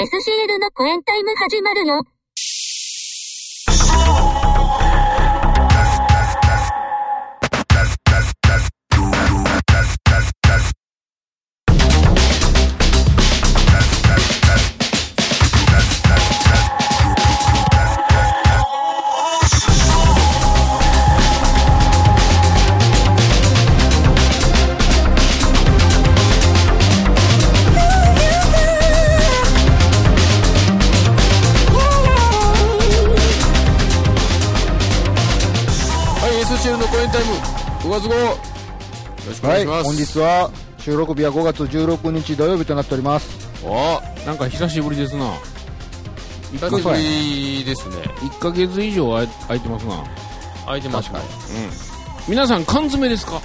[0.00, 2.04] SCL の公演タイム始まるよ。
[39.38, 39.96] しくおはい、願いします。
[39.96, 43.48] 本日は収録日は5月16日土曜日となっております。
[43.64, 45.32] おなんか久しぶりですな。
[46.52, 47.96] 久しぶりですね。
[48.20, 50.04] 1ヶ月以上あ空いてますな。
[50.64, 51.20] 空いてますね。
[52.28, 53.40] 皆さん缶詰ですか？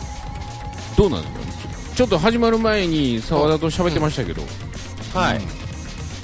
[0.98, 1.96] どうなんですか？
[1.96, 4.42] ちょっと始まる前に沢田と喋ってましたけど。
[5.14, 5.42] はい。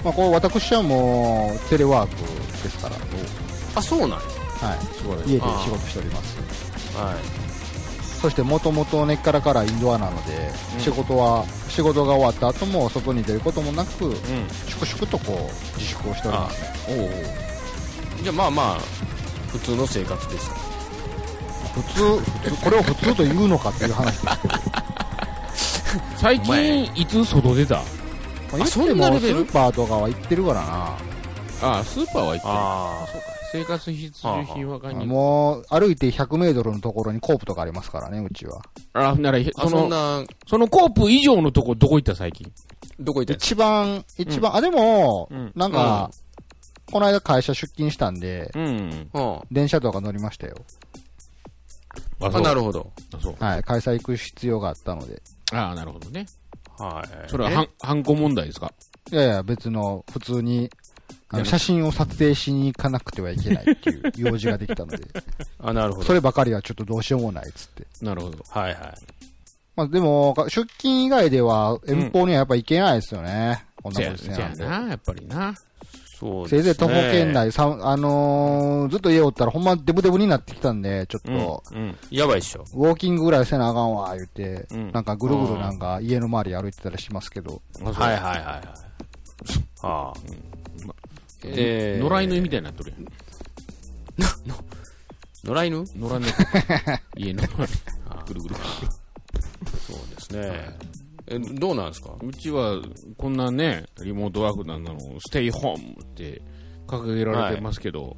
[0.03, 2.15] まあ、こう私はもうテレワーク
[2.63, 2.95] ですから、
[3.75, 4.15] あ、そうなんや
[4.61, 4.75] は
[5.27, 5.29] い。
[5.29, 6.37] 家で仕事しております。
[6.95, 7.38] はい。
[8.21, 14.15] そしてもともと根っからからインドアなので、うん仕事は、仕事が終わった後も外に出ることもなく、うん。
[14.67, 16.69] 粛々とこう、自粛をしておりますね。
[18.19, 18.79] おじゃあまあまあ、
[19.51, 20.51] 普通の生活です。
[21.73, 27.75] 普通、普通これを普通と言うのかっていう話ですけど、 最近、いつ外出た？
[27.75, 27.81] ま
[28.53, 30.97] あ、言ってもスーパーとかは行ってるからな。
[31.61, 32.53] ああ、スーパーは行ってる。
[32.53, 33.38] あそうか。
[33.51, 35.05] 生活必需品は買いに。
[35.05, 38.61] もう、歩いて100メートルのところにコープとかありますからね、うちは。
[38.93, 42.51] あ、なら、その、そんな、そのコープ以上のとこどこ行った最近？
[42.99, 43.33] どこ行った？
[43.33, 46.11] 一番、一番、あ、でも、うんなんか、
[46.91, 49.09] この間会社出勤したんで、うん。
[49.51, 50.55] 電車とか乗りましたよ。
[52.19, 52.91] ああ、なるほど。
[53.39, 55.21] はい、会社行く必要があったので。
[55.51, 56.25] ああ、なるほどね。
[56.77, 57.29] はい。
[57.29, 58.73] それははん、犯行問題ですか？
[59.11, 60.69] いやいや、別の、普通に、
[61.45, 65.07] 写真を撮影しに行かなくてはいけないっていう用事ができたので、
[65.61, 66.05] あ、なるほど。
[66.05, 67.85] そればかりはちょっとどうしようもないっつって。
[68.01, 68.43] なるほど。
[68.49, 68.75] はいはい。
[69.75, 73.65] まあでも、出勤以外では遠方にはやっぱ行けないですよね。
[73.81, 74.65] こんなせや、ご時世なんで。
[74.65, 75.53] な、やっぱりな。
[76.19, 76.57] そうですね。
[76.57, 81.95] せいぜい徒歩圏内、さあのーずっと家おったらほんまデブデブになってきたんで、ちょっと、うん。
[82.09, 82.65] やばいっしょ。
[82.73, 87.85] ウォーキングぐらいせなあかんわ、言って、うんなんかぐるぐるなんか家の周り歩いてたりしますけど、うん。
[87.85, 88.61] はいはいはいはい。
[89.83, 90.13] ああ。
[91.45, 93.05] えー野良犬みたいになっとるやん。
[95.45, 95.85] 野良犬？
[95.97, 96.33] 野良猫。
[97.15, 97.73] 家の周り。
[98.27, 98.55] ぐるぐる。
[98.55, 100.77] そうですね。
[101.27, 102.15] え、どうなんですか？
[102.21, 102.81] うちは、
[103.17, 106.41] こんなね、リモートワークなんなの、ステイホームって
[106.87, 108.17] 掲げられてますけど、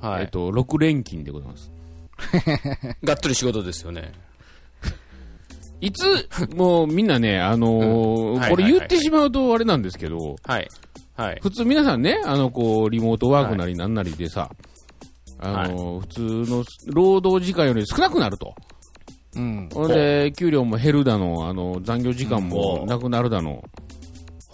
[0.00, 0.22] はい。
[0.22, 1.70] えっと、6連勤でございます。
[3.02, 4.12] がっつり仕事ですよね。
[5.80, 10.68] いつ、もうみんなね、あのーうんはいこれ言ってしまうとあれなんですけど、はい。
[11.18, 11.38] はい。
[11.42, 14.50] 普通皆さんね、あの、こう、リモートワークなりなんなりでさ、
[15.40, 16.06] あのー普
[16.46, 18.54] 通の労働時間より少なくなると。
[19.36, 19.68] うん。
[19.72, 23.62] ほんで、給料も減るだの、あの、残業時間もなくなるだの、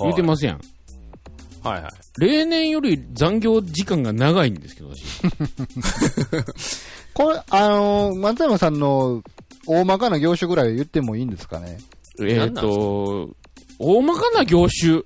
[0.01, 0.61] 言うてますやん。
[1.63, 1.93] はいはい。
[2.19, 5.05] 例年より残業時間が長いんですけど、私。
[7.15, 9.23] これ、あのー松山さんの
[9.67, 11.79] 大まかな業種ぐらいは言ってもいいんですかね？
[12.21, 13.31] えっと、
[13.79, 15.03] 大まかな業種。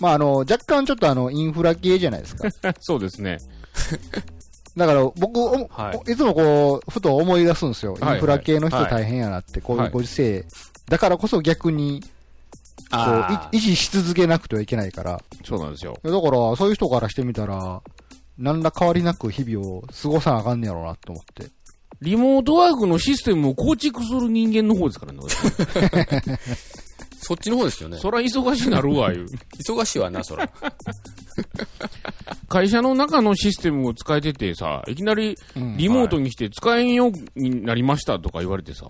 [0.00, 2.48] まあ、あの、若干ちょっとあの、インフラ系じゃないですか。
[2.80, 3.38] そうですね。
[4.76, 7.96] だから僕、おはいい、つもこう、ふと思い出すんですよ。
[8.00, 10.44] はいインフラ系の人はい大変やなって、こうはいいうご時世。
[10.88, 12.06] だからこそ逆に、こ
[12.90, 13.00] う、
[13.52, 15.20] 維持し続けなくてはいけないから。
[15.44, 15.98] そうなんですよ。
[16.02, 17.82] だから、そういう人からしてみたら、
[18.38, 21.50] 何ら変わりなく日々を過ごさなあかんねやろうなと思って。
[22.00, 25.18] リモートワークのシステムを構築する人間の方ですからね。
[27.20, 27.98] そっちの方ですよね。
[27.98, 29.26] そら忙しなるわ、いう。
[29.58, 30.48] 忙しいわな、そら。
[32.48, 35.36] 会社の中のシステムを使えててさ、いきなり
[35.76, 38.86] リモートにして使えんようになりましたとか言われてさ、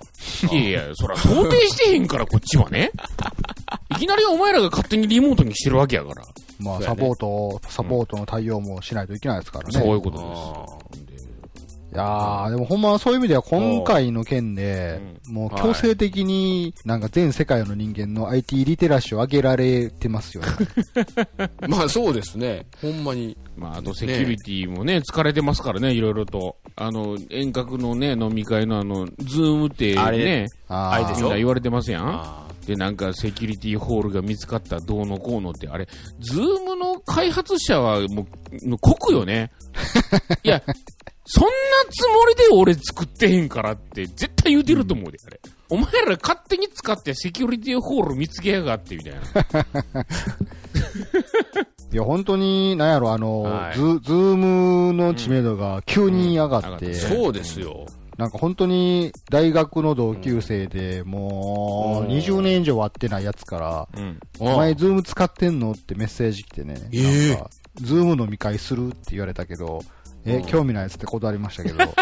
[0.53, 2.93] いやいや、そら想定してへんから、こっちはね。
[3.93, 6.23] いきなりお前らが勝手にリモートにしてるわけやから。
[6.61, 9.73] まあ、サポート、サポートの対応もしないといけないですからね。
[9.73, 10.19] そういういこと
[10.93, 11.08] です。
[11.97, 15.01] やー、でもほんまそういう意味では今回の件で、
[15.31, 20.49] もう強制的になんか全世界の人間の IT リテラシーを上げられてますよね。
[21.69, 22.67] まあそうですね。
[22.83, 23.37] ほんまに。
[23.57, 26.57] まあ、あとセキュリティもね、疲れてますからね、いろいろと。
[26.77, 32.09] あの、遠隔のね、飲み会のあの、 Zoom ってね、あーあれでしょみんな言われてますやん。
[32.09, 35.89] あで、なんかセキュリティホールが見つかったどうのこうのって、あれ、
[36.21, 38.27] Zoom の開発者はも
[38.63, 39.51] う、もう酷よね。
[40.45, 40.63] いや、
[41.31, 41.51] そんな
[41.91, 45.39] つもりで俺作ってへんからって絶対言うてると思うで、あれ。
[45.69, 49.21] お前ら勝手に使ってセキュリティホール見つけやがって、みたいな。
[51.93, 57.85] いや、本当に、なんやろ、あの、はいズ、 Zoom の知名度が急に上がって、うんそうですよ。
[58.17, 64.19] なんか本当に大学の同級生で、もう、うん20年以上会ってないやつから、うん。
[64.39, 67.51] お前 Zoom 使ってんのってメッセージ来てね、ええなんか、
[67.83, 69.85] ズーム飲み会するって言われたけど、
[70.25, 70.47] え、うん。
[70.47, 71.79] 興味ないっつって断りましたけど。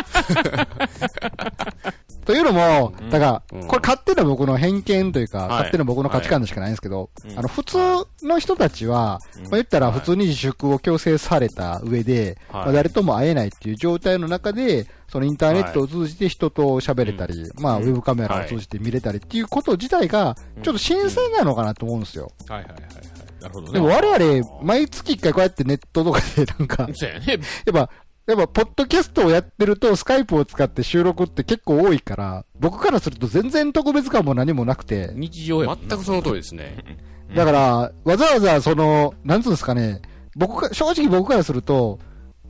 [2.26, 3.68] というのも、だから、うん。
[3.68, 5.48] これ勝手な僕の偏見というか、はい。
[5.50, 7.38] 勝手な僕の価値観でしかないんですけど、うん。
[7.38, 7.78] あの、普通
[8.22, 9.42] の人たちは、うん。
[9.42, 12.64] まあ、言ったら普通に自粛を強制された上で、はい。
[12.64, 22.32] まあ、誰とも会えないっていう状態の中で、そのインターネットを通じて人と喋れたり、まあ、ウェブカメラを通じて見れたりっていうこと自体が、ちょっと新鮮なのかなと思うんですよ。
[22.48, 23.16] はいはいはいはい。
[23.40, 23.72] なるほどね。
[23.74, 26.88] でも我々、毎月一回こうやってネットとかでなんか。
[26.88, 27.90] やっぱ、
[28.26, 36.76] やっぱ、ポッドキャストをやってると、スカイプを使って収録って結構多いから、僕からすると全然特別感も何もなくて、日常や全くその通りですね。
[37.36, 40.02] だから、わざわざその、なんつうんですかね、
[40.34, 42.00] 僕か、正直僕からすると、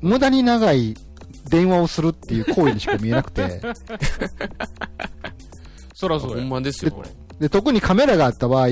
[0.00, 0.96] 無駄に長い
[1.50, 3.60] 電話をするっていう行為にしか見えなくて、
[5.94, 6.36] そらそうや。
[6.38, 7.10] ほんまですよ、これ。
[7.38, 8.68] で、特にカメラがあった場合、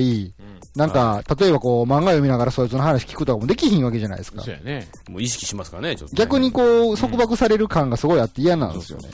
[0.75, 4.53] なんか、例えばこう、漫画読みながらそいつの話聞くとかもできひんわけじゃないですかそう。
[4.53, 4.87] やね。
[5.09, 6.19] もう意識しますからね、ちょっとね。
[6.19, 9.09] 逆にこう、束縛される感がすごいあって嫌なんですよね。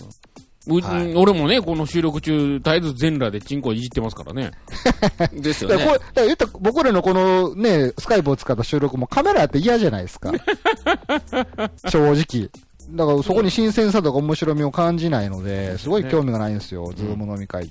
[0.68, 4.52] うはい俺もね、この収録中、絶えず全裸でチンコいじってますからね。
[5.34, 5.94] ですよだからこ。
[5.94, 10.32] だから言ったら僕らのこのね、スカイプを使った収録もカメラって嫌じゃないですか。
[11.90, 12.50] 正直。
[12.92, 17.70] だからそこに新鮮さとか面白みを感じないので、すごい興味がないんですよ、ズーム飲み会。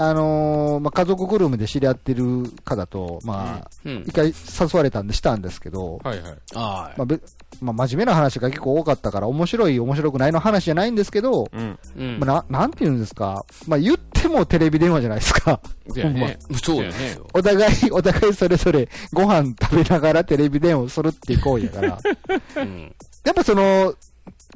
[0.00, 4.04] あのーまあ、家族グルームで知り合ってる方と、まあ、うん。
[4.06, 4.34] 一回誘
[4.74, 6.30] われたんでしたんですけど、はいはい。
[6.54, 7.20] はまあ、べ
[7.60, 11.78] まあ、真面目な話が結構多かったから、面白い、面白くないの話じゃないんですけど、うん。
[11.96, 11.98] い。
[11.98, 12.18] うん。
[12.20, 13.44] まあ、ななんて言うんですか？
[13.66, 15.60] まあ、言ってもテレビ電話じゃないですか。
[15.88, 16.38] そうやね。
[16.62, 16.92] そうよ。
[17.34, 21.98] お互い、お互いそれぞれご飯食べながらテレビ電話をするっていう行為やから。
[22.62, 22.94] うん。
[23.24, 23.94] やっぱその、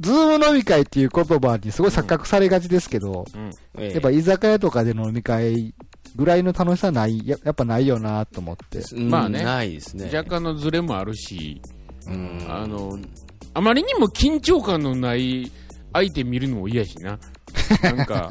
[0.01, 3.51] ズーム飲み会っていう言葉にすごい錯覚されがちですけど、うん。
[3.79, 5.75] ええやっぱ居酒屋とかでの飲み会
[6.17, 8.83] ぐらいの楽しさない、ややっぱないよなと思って。
[8.95, 10.07] うんまあねないですね。
[10.15, 11.61] 若干のズレもあるし、
[12.07, 12.45] うん。
[12.49, 12.99] あの、
[13.55, 15.51] あまりにも緊張感のない
[15.93, 17.19] 相手見るのも嫌やしな。
[17.83, 18.31] なんか、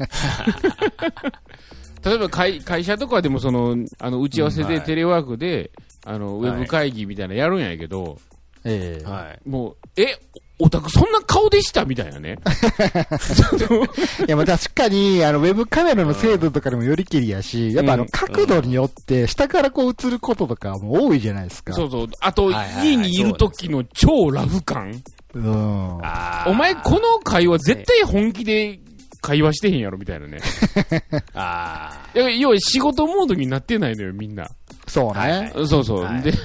[2.04, 5.70] 例えば会会社とかでもその、あの、打ち合わせうんはいでテレワークで、
[6.04, 8.18] あの、ウはいェブ会議みたいなのやるんやけど、
[8.64, 9.48] ええはい。
[9.48, 10.18] もう、え、
[10.64, 12.38] オタクそんな顔でしたみたいなね。
[14.26, 21.72] いや、まあ確かに、あの、ウェブカメラの精度とかにもよりきりやし、やっぱあの、うん角度によって、下からこう映ることとかも多いじゃないですか。
[21.72, 22.08] そうそう。
[22.20, 25.02] あと、家にいる時の超ラフ感。
[25.34, 25.98] うん。
[26.46, 28.78] お前、この会話絶対本気で
[29.20, 30.38] 会話してへんやろみたいなね。
[31.34, 34.48] あいや要は仕事モードになってないのよ、みんな。
[34.86, 35.52] そうね。
[35.66, 36.02] そうそう。
[36.02, 36.36] はいで、ー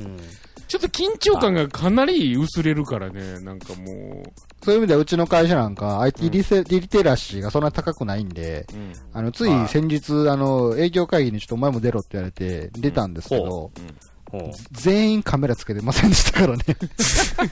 [0.00, 0.16] うん。
[0.74, 4.24] ちょっと緊張感がかなり薄れるからね、なんかも
[4.64, 8.76] そういう意味ではうちの会社なんか IT リセ、リテラシーがそんな高くないんで、う。
[8.76, 8.92] うん。
[9.12, 13.70] あの、つい先日、あの、営業会議にちょっとお前も出ろって言われて、出たんですけど、
[14.72, 16.64] 全員カメラつけてませんでしたからね。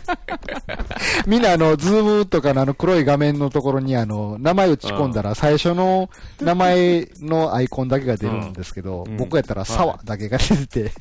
[1.28, 6.10] みんなあの、 Zoom とかのあの黒い画面のところにあの、名前打ち込んだら最初の
[6.40, 9.16] 名前のアイコンだけが出るんですけど、うん。
[9.16, 10.92] 僕やったらサワだけが出てて、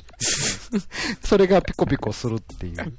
[1.22, 2.98] それがピコピコするっていう。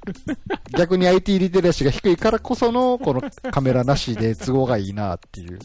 [0.76, 5.58] 逆に IT リテラシーが低いからこその、このカメラなしで都合がいいなっていう。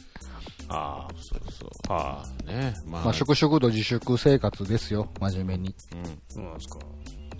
[0.67, 1.13] ああ。
[1.21, 1.91] そうそう。
[1.91, 2.43] はあ。
[2.51, 2.75] ね。
[2.85, 5.75] まあ、まあ、食食度自粛生活ですよ、真面目に。
[5.93, 6.19] うん。
[6.29, 6.79] そうなんですか。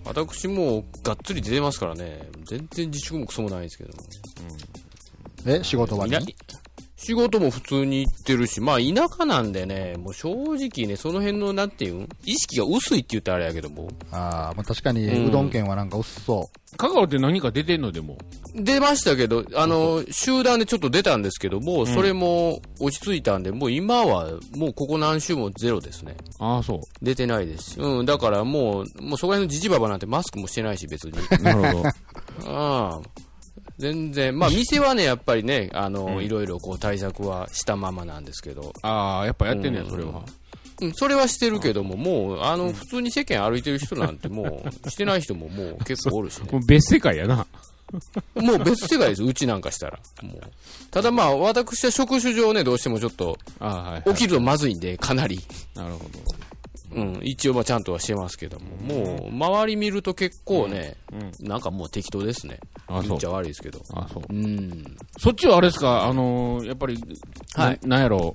[0.04, 2.28] 私もがっつり出てますからね。
[2.46, 4.04] 全然自粛もクソもないですけども。
[5.46, 6.36] え、仕事場に
[7.02, 12.08] 仕事も普通に行ってるし、まあ田舎なんでね、もう正直ね、その辺のなんていうん？
[12.26, 13.88] 意識が薄いって言ったらあれやけども。
[14.12, 16.76] ああ、まあ確かに、うどん県はなんか薄そう。
[16.76, 18.18] 香川って何か出てんのでも。
[18.54, 26.16] 出ましたけど、あの、集団でちょっと出たんですけども、それも落ち着いたんで、もう今はもうここ何週もゼロですね。
[26.38, 26.80] ああ、そう。
[27.02, 27.80] 出てないですし。
[27.80, 31.12] うん、だからもう、もうそこら辺のジジババなんてマスクもしてないし、別に。
[31.42, 31.88] なるほど。
[32.46, 33.29] ああ。
[33.80, 34.38] 全然。
[34.38, 38.72] まあ店はね、やっぱりね、あの、うんいろいろこう対策はしたままなんですけど。
[38.82, 40.22] ああ、やっぱやってんねや、うんそれは。
[40.82, 46.58] うん、それはしてるけども、もう、あの、普通に世間歩いてる人なんてもう、してない人ももう結構おるしね も。
[46.58, 47.46] う別世界やな。
[48.34, 49.98] もう別世界です、うちなんかしたら。
[50.22, 50.40] もう。
[50.90, 54.14] ただまあ、私は職種上ね、どうしてもちょっと、ああ、はい、はい。
[54.14, 55.40] 起きるとまずいんで、かなり。
[55.74, 56.08] なるほど。
[56.92, 61.48] うん、一応まあちゃんとはしてますけども、もう、周り見ると結構ね、うん。
[61.48, 62.58] なんかもう適当ですね。
[62.86, 63.26] あっち。
[63.26, 63.80] ゃ悪いですけど。
[63.94, 64.22] ああ、そう。
[64.28, 64.96] うん。
[65.18, 66.98] そっちはあれですか、あのーやっぱり、
[67.54, 68.34] はいななんやろ？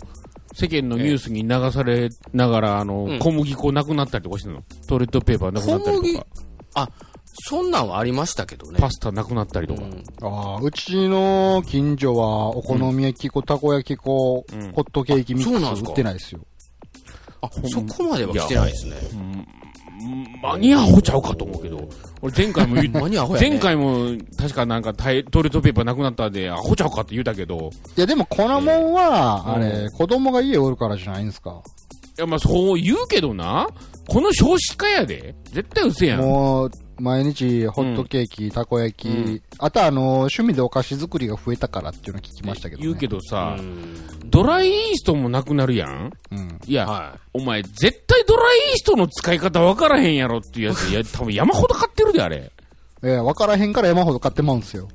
[0.54, 4.64] 世間のニュースに流されながら、あの、うん小麦粉なくなったりとかしてんの？
[4.88, 6.90] トイレットペーパーなくなったりとか。
[7.48, 8.80] そんなんはありましたけどね。
[8.80, 9.82] パスタなくなったりとか。
[9.82, 15.82] うんああ、うちの近所は、お好み焼き粉、たこ焼き粉、うんホットケーキミッそうなんすか？
[15.82, 16.40] クス売ってないですよ。
[17.46, 18.96] あ、そこまでは来てないですね。
[19.14, 19.36] うん
[20.42, 21.88] 間に合うちゃうかと思うけど、
[22.22, 23.50] 俺前回も言っ間に合うやね。
[23.50, 29.54] 前回も確かなんかタイトイレットペーパーなくなったんで、アホちゃうかって言うたけど、いや、でも粉もんは、うん。
[29.54, 31.62] あれ、子供が家おるからじゃないんですか。
[32.18, 33.68] いやまあそう言うけどな、
[34.08, 36.22] この少子化やで、絶対嘘やん。
[36.22, 42.88] もう、毎日、ホットケーキ、たこ焼き、うんあとあの、趣味でお菓子作りが増えたからっていうの聞きましたけど、ね。
[42.88, 46.60] 言うけどうさ、んドライイーストもなくなるやんうん。
[46.66, 52.52] いや、はお前絶対ドライイーストの使い方わからへんやろっていうやつ、いや、多分山ほど買ってるで、あれ。
[53.04, 54.88] ええ、わからへんから山ほど買ってまうんすよ。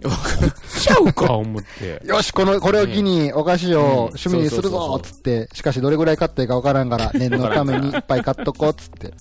[0.80, 2.02] ちゃうか、思って。
[2.07, 9.14] よし、この、これを機にお菓子を趣味にするぞつって、しかしどれぐらい買っていいかわからんから、念のためにいっぱい買っとこうつって。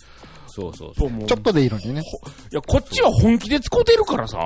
[0.60, 1.26] そうそうそう。
[1.26, 2.02] ちょっとでいいのにね。
[2.52, 4.38] いや、こっちは本気で使うてるからさ、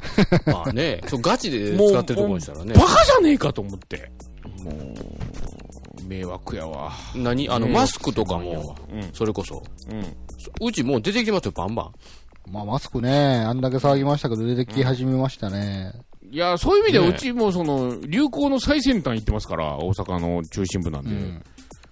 [0.46, 2.86] まあね、そうガチで使ってるところにしたらねバ。
[2.86, 4.10] カじゃねえかと思って。
[4.62, 6.92] もう、迷惑やわ。
[7.14, 7.48] 何？
[7.50, 9.10] あの、ねマスクとかも、うん。
[9.12, 9.62] それこそ。
[9.90, 10.66] うん。
[10.66, 11.92] うちもう出てきてますよ、バンバン。
[12.50, 15.92] まあ、マスクね、あんだけ騒ぎましたけど、出てき始めましたね。
[16.30, 21.10] いや、そういう意味ではねうちもその、流行の最先端行ってますから、大阪の中心部なんで。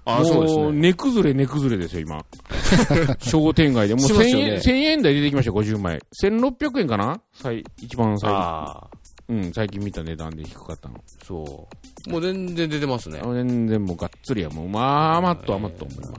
[0.07, 0.15] うん。
[0.15, 0.73] あそうですね。
[0.73, 2.25] 値崩れ値崩れですよ、今。
[3.21, 3.95] 商店街で。
[3.95, 6.01] もう1000しますよね円、1000円台出てきましたよ、50枚。
[6.23, 8.91] 1600円かな最、一番最、ああ、
[9.29, 10.95] うん、最近見た値段で低かったの。
[11.25, 11.69] そ
[12.07, 12.11] う。
[12.11, 13.21] もう全然出てますね。
[13.23, 16.15] 全然もうがっつりや、もう、まあ、余っと余っと思う。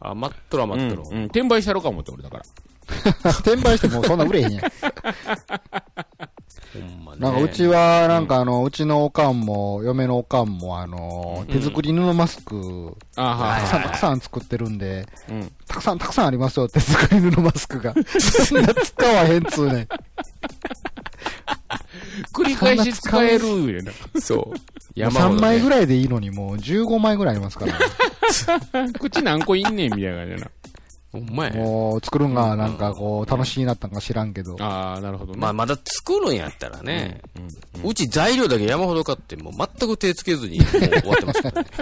[0.00, 1.02] あ、待っとら待っとら。
[1.02, 2.42] うん、うん、転売したろか思って、俺だから。
[3.30, 4.64] 転売してもそんな売れへんやん。
[6.78, 7.00] ね。
[7.18, 15.52] なんかうちは、なんかあの、うちのおかんも、嫁のおかんも、あの、手作り布マスク、たくさんたくさん作ってるんで、うん。
[15.66, 17.94] たくさんたくさんありますよ、手作り布マスクが。
[18.20, 19.88] そんな使わへんつうねん。
[22.32, 23.44] 繰り返し使える。
[24.20, 24.54] そう。
[24.98, 25.86] 3枚ぐらい。
[25.86, 27.74] でいいのにもう15枚ぐらいありますから、
[29.00, 30.50] 口何個いんねんみたいな感じやな。
[31.12, 31.52] ほんまや。
[31.52, 34.56] もう作るんがなんかこう楽しいなったんか知らんけど。
[34.60, 35.38] ああ、なるほどね。
[35.38, 37.20] まあ、まだ作るんやったらね。
[37.36, 41.68] うん、うんうち材料だけ山ほど買って、もう全く手つけずに、 もう終わってますからね。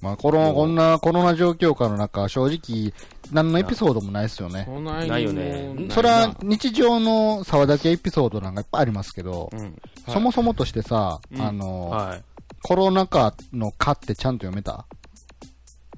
[0.00, 2.92] まあこの、こんなコロナ状況下の中、正直、
[3.32, 4.64] 何のエピソードもないですよね。
[4.66, 9.76] そないないよねそれは日常の沢だけエピソードなんかいっぱいありますけど、うん。
[10.08, 12.22] そもそもとしてさ、うんあの、はい。
[12.62, 14.86] コロナ禍の禍ってちゃんと読めた？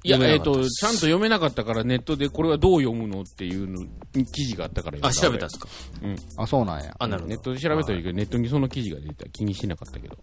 [0.03, 3.85] いや、えっ、読めなかったと、ちゃんと読めなかったからネットでこれはどう読むのっていうの、
[4.33, 5.67] 記事があったからあ、調べたんですか？
[6.37, 6.95] あ、そうなんや。
[6.97, 7.35] あ、なるほど。
[7.35, 10.17] ネットで調べたけど、ネットにその記事が出てた気にしなかったけど。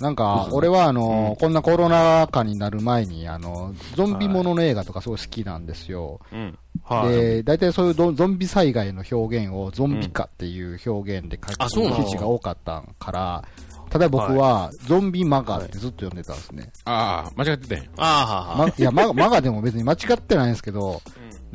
[0.00, 6.18] なんか、俺はあの、こんなコロナ禍になる前に、あの、ゾンビものの映画とかすごい好きなんですよ。
[6.32, 6.58] うん。
[6.82, 7.10] はい。
[7.10, 12.04] で、大体そういうゾゾンビ災害の表現をゾンビ化っていう表現で書くあそうなの？
[12.04, 13.44] 記事が多かったから、
[13.94, 16.72] ただ僕はゾンビマガってずっと読んでたんですね。
[16.84, 17.84] ああ、間違ってたんや。
[17.96, 21.00] ああ、はま、いや、マガマガでも別に間違ってないんですけど、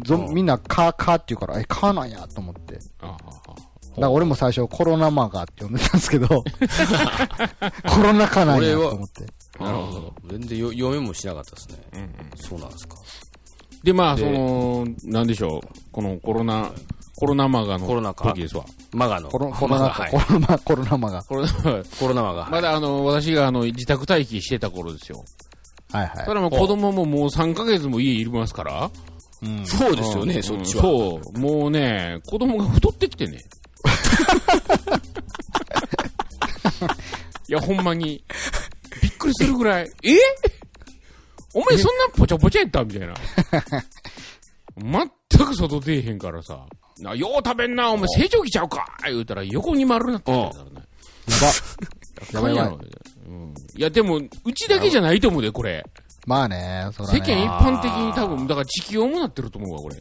[0.06, 2.76] ゾンみんなカーカーって言うから、え、カーなんやと思って。
[2.76, 3.56] だああ、あか
[3.98, 6.28] ら俺も最初コロナマガって呼んでたんですけど、
[7.90, 9.26] コロナ禍なんやと思って。
[9.60, 9.64] あ。
[9.66, 10.14] なるほど。
[10.30, 11.78] 全然よ読めもしなかったですね。
[11.92, 12.10] うんうん。
[12.36, 12.96] そうなんですか。
[13.84, 15.92] で、まあ、でその、なんでしょう。
[15.92, 16.72] このコロナ、
[17.20, 18.64] コロナマガのコロナ禍時ですわ。
[18.94, 19.30] マガの。
[19.30, 20.20] コロコロナ禍、はいコ。
[20.34, 21.22] ロナ、コロナマガ。
[21.24, 22.50] コロナマガコロナマガ。
[22.50, 25.26] まだあの、私があの、自宅待機してた頃ですよ。
[25.92, 26.34] はいはいそ。
[26.34, 28.90] れも子供ももう3ヶ月も家いますから。
[29.42, 29.66] うん。
[29.66, 30.84] そうですよね、うんそっちは。
[30.84, 31.40] そう。
[31.40, 33.40] もうね、子供が太ってきてね。
[37.48, 38.24] いや、ほんまに。
[39.02, 39.90] びっくりするぐらい。
[40.04, 40.16] え？
[41.54, 42.84] お前そんなぽちゃぽちゃやった？
[42.84, 43.14] みたいな。
[45.32, 46.66] 全く外出えへんからさ。
[47.02, 50.88] なよう食べんな、お前成長期ちゃうか言うたら横に丸なってたからね。
[51.28, 51.48] やば。
[52.34, 52.76] やばいやばい。
[53.28, 55.86] うんいや、でも、うちだけじゃないと思うで、これ。
[56.26, 57.22] まあね、そら世ね。
[57.22, 59.96] 間一般的に多分、だから地球もなってると思うわ、これ。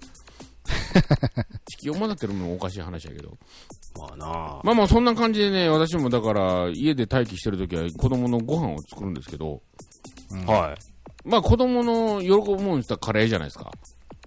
[1.66, 3.36] 地球もなってるのもおかしい話やけど。
[3.96, 4.60] まあなあ。
[4.64, 9.62] まあまあ、そんな感じでね、私もだから、家で待機してるときは子供のご飯を作るんですけど、
[10.46, 11.28] はい。
[11.28, 13.70] まあ子供の喜ぶもんしたらカレーじゃないですか。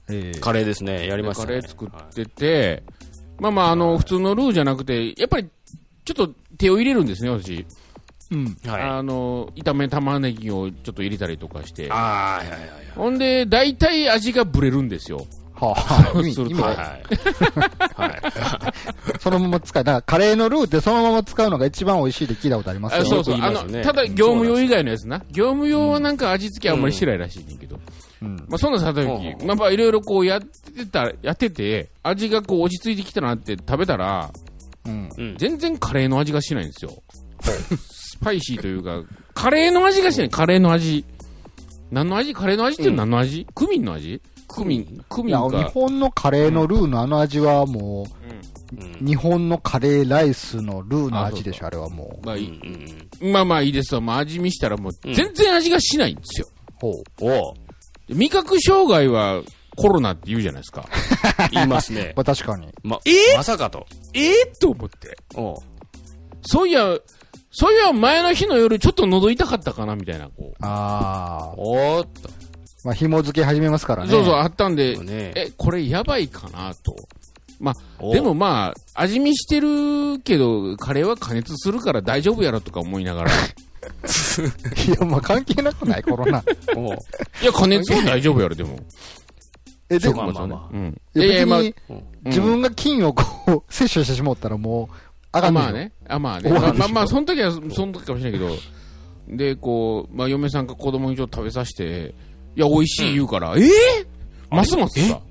[0.10, 1.08] ええカレーですね。
[1.08, 1.48] やりましたね。
[1.48, 2.84] カレー作ってて、
[3.40, 5.50] まあまあ、あの、普通のルーじゃなくて、やっぱり、
[6.06, 7.66] ちょっと手を入れるんですね、私。
[8.32, 8.58] うん。
[8.66, 8.82] はい。
[8.82, 11.92] あの、炒め玉ねぎをちょっと入れたりとかして。
[11.92, 15.26] ああ、はいはいはいほんで、大体味がブレるんですよ。
[15.68, 16.76] はあ、意味するとはい。
[16.76, 17.02] ははい。
[17.98, 18.22] はい。
[19.22, 19.84] そのまま使う。
[19.84, 23.02] だからカレーのルーってそのまま使うのが一番美味しいって聞いたことありますよ。
[23.04, 23.36] あそうそう。
[23.40, 25.22] あの、ただ業務用以外のやつな。
[25.32, 27.80] 業務用はなんか味付けあんまりしないらしいねんけど。
[28.22, 28.36] うん。
[28.48, 34.32] まあ、そんなさておうんき、まあ、まあ、いろいろこうやってた、やってて、味がこう落ち着いてきたなって食べたら、
[34.86, 35.10] うん。
[35.18, 35.36] うん。
[35.38, 36.92] 全然カレーの味がしないんですよ。
[37.42, 39.02] スパイシーというか、
[39.34, 41.06] カレーの味がしない、カレーの味。
[41.92, 42.34] 何の味？
[42.34, 44.22] カレーの味って何の味、クミンの味？
[44.54, 45.50] クミン、クミンか。
[45.50, 52.26] 日本のカレーのルーのあの味はもう日本のカレーライスのルーの味でしょ、あれはもう。
[52.26, 52.36] まあ
[53.32, 54.02] まあまあいいですわ。
[54.02, 56.48] まあ味見したらもううん全然味がしないんですよ。
[56.76, 57.04] ほう。
[57.22, 57.54] おう
[58.10, 59.42] 味覚障害は
[59.76, 60.88] コロナって言うじゃないですか。
[61.52, 62.14] 言いますね。
[62.18, 62.70] まあ確かに。
[62.84, 63.86] ま、えまさかと。
[64.14, 65.18] ええと思って。
[65.36, 65.56] おう
[66.44, 66.98] そういや、
[67.52, 70.54] そういや前の日の夜ちょっと喉痛かったかなみたいな、こう。
[70.62, 71.54] ああ。
[71.58, 72.30] おーっと。
[72.84, 74.10] まあ紐付け始めますからね。
[74.10, 76.96] そうそう、あったんで、ねえ、これやばいかなと。
[77.60, 83.32] まあ、でもまあ、味見してるけど、カレーは加熱するから大丈夫やろとか思いながら。
[84.88, 86.44] いや、まあ関係なくない、コロナ。
[86.76, 86.98] おう
[87.42, 88.80] いや、加熱は大丈夫やろ、でも。
[89.90, 91.02] え、でも、そうかまあまあうん。
[91.16, 91.62] いや別まあ
[92.26, 94.96] 自分が菌をこう、 摂取してしまったらもう、
[95.32, 95.72] あかんねんよあまあ。
[95.74, 95.92] ね。
[96.08, 96.50] あまあね。
[96.50, 98.56] まあ まあまあ、その時は、その時かもしれないけど、
[99.28, 102.16] で、こう、まあ、嫁さんが子供にちょっと食べさせて、
[102.56, 103.70] いや、美味しい言うから、ええ
[104.50, 105.08] ますます？
[105.08, 105.22] さ、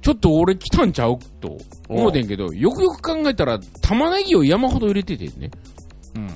[0.00, 1.18] ちょっと俺来たんちゃう？
[1.40, 1.58] と
[1.88, 5.50] 思うてんけど、よくよく考えたら、玉ねぎを山ほど入れててね。
[6.16, 6.28] うん。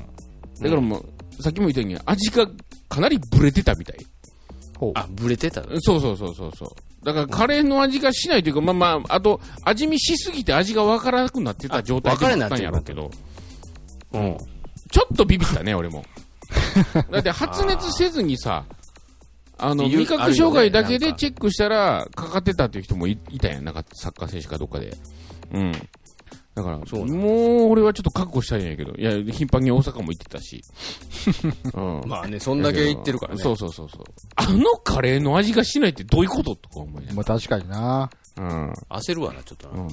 [0.61, 2.47] だからもう、さっきも言ったように、味が
[2.89, 3.97] かなりブレてたみたい。
[4.79, 4.93] ほう。
[4.95, 5.63] あ、ブレてた？
[5.81, 7.05] そうそうそうそうそう。
[7.05, 13.11] だからカレーの味がしないというか、まあまあ、あと、味見しすぎて味がわからなくなってた状態でもあったんやろうけど、
[14.13, 14.37] うん。
[14.91, 16.05] ちょっとビビったね、俺も。
[17.11, 18.65] だって発熱せずにさ、
[19.59, 24.97] あの、味覚障害だけでチェックしたら、かかってたっていう人もいいたやん、なんかサッカー選手かどっかで。
[25.53, 25.73] うん。
[26.55, 30.63] だから、そうもう俺はちょっと覚悟したいんやけど、いや、頻繁に大阪も行ってたし。
[31.75, 32.03] うん。
[32.07, 33.43] まあね、そんだけ言ってるからね。
[33.43, 34.05] そうそうそうそう。
[34.37, 38.11] あのカレーの味がしないってどういうこととか思いながまあ確かにな。
[38.37, 38.45] ら。
[38.45, 38.73] うん。
[38.89, 39.83] 焦るわな、ちょっとな。
[39.83, 39.89] うん。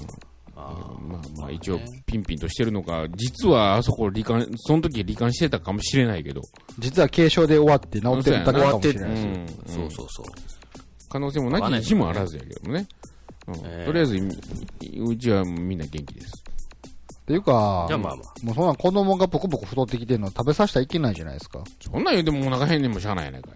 [0.70, 6.42] あまあまあ一応ピンピンとしてるのか、実はあそこ罹患、その時罹患してたかもしれないけど。
[6.80, 9.54] 実は軽症で終わって治ってるだけかもしれうないし。
[9.66, 10.26] そうそうそう。
[11.10, 12.88] 可能性もなきにしもあらずやけどもね。
[13.48, 16.41] うんええとりあえず、うちはみんな元気です。
[17.32, 21.64] っていうかじゃあ、まあまもうそんなん子供がポコポコ太ってきてるの食べさせたらいけないじゃないですか。
[21.80, 23.54] そんなん言うてもお腹んもしゃあないやないかい。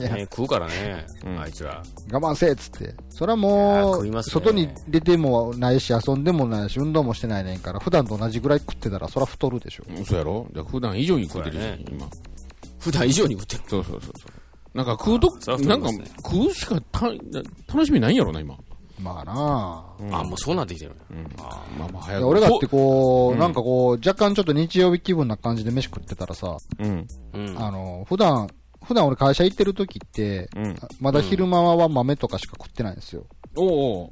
[0.10, 0.14] あ。
[0.14, 1.82] ね食うからねう、んあいつら。
[2.10, 2.94] 我慢せえっつって。
[3.10, 9.84] それはも、うね外に出てもないし、遊んでもないし、運動もしてないねんから、普段と同じぐらい食ってたら、そら太るでしょ。
[9.88, 10.46] うんそうやろ？
[10.54, 12.06] じゃあ普段以上に食ってるそうやね、し今。
[12.78, 13.62] 普段以上に食ってる。
[13.68, 14.76] そうそうそうそう。
[14.76, 15.28] なんか食うと
[15.66, 15.90] なんか
[16.24, 17.06] 食うしかた
[17.68, 18.56] 楽しみないんやろな、今。
[19.02, 20.92] まあなうんあ、もうそうなってきてる。
[21.10, 22.26] うんあまあまああ早く。
[22.28, 27.06] 俺だってこう、うんなんかこう、若干ちょっと日曜日気分な感じで飯食ってたらさ、うん。
[27.34, 27.54] うん。
[27.58, 28.48] あの、普段、
[28.84, 30.76] 普段俺会社行ってる時って、うん。
[31.00, 33.24] まだ昼間は豆とかしか食ってないんですよ。
[33.56, 34.10] おうおう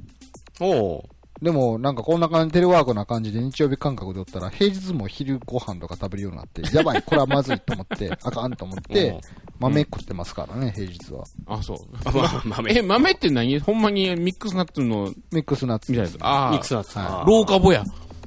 [0.61, 1.03] おう
[1.41, 9.19] でも、なんかこんな感じ、テレワークな感じで日曜日感覚でおったら、平日も昼ご飯とか食べるようになって、やばい、これはまずいと思って、 あかんと思って、
[9.57, 11.23] 豆食ってますからね、平日は。
[11.47, 11.77] あ、そう。
[12.13, 12.73] まあ、豆。
[12.73, 13.59] え、豆って何？
[13.59, 16.25] ほんまにミックスナッツの、ミックスナッツみたいな。
[16.25, 16.97] ああミック、スナッツ。
[16.97, 17.83] はいローカボや。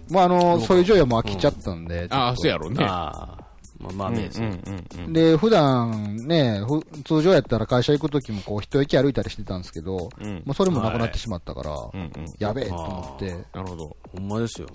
[0.08, 2.06] もうあの、そういう状況も飽きちゃったんで。
[2.10, 2.84] ああ、そうやろうね。
[2.84, 3.41] ああ。
[3.82, 4.60] まあ、豆ですうんね。
[4.66, 5.12] うんうん。
[5.12, 6.60] で、普段ね、
[7.04, 10.42] 通常やったら会社行く時もこう一駅歩いたりしてたんですけど、うん。
[10.44, 12.10] もうそれもなくなってしまったから、うんうん。
[12.38, 13.96] やべえと思って、なるほど。
[14.16, 14.68] ほんまですよ。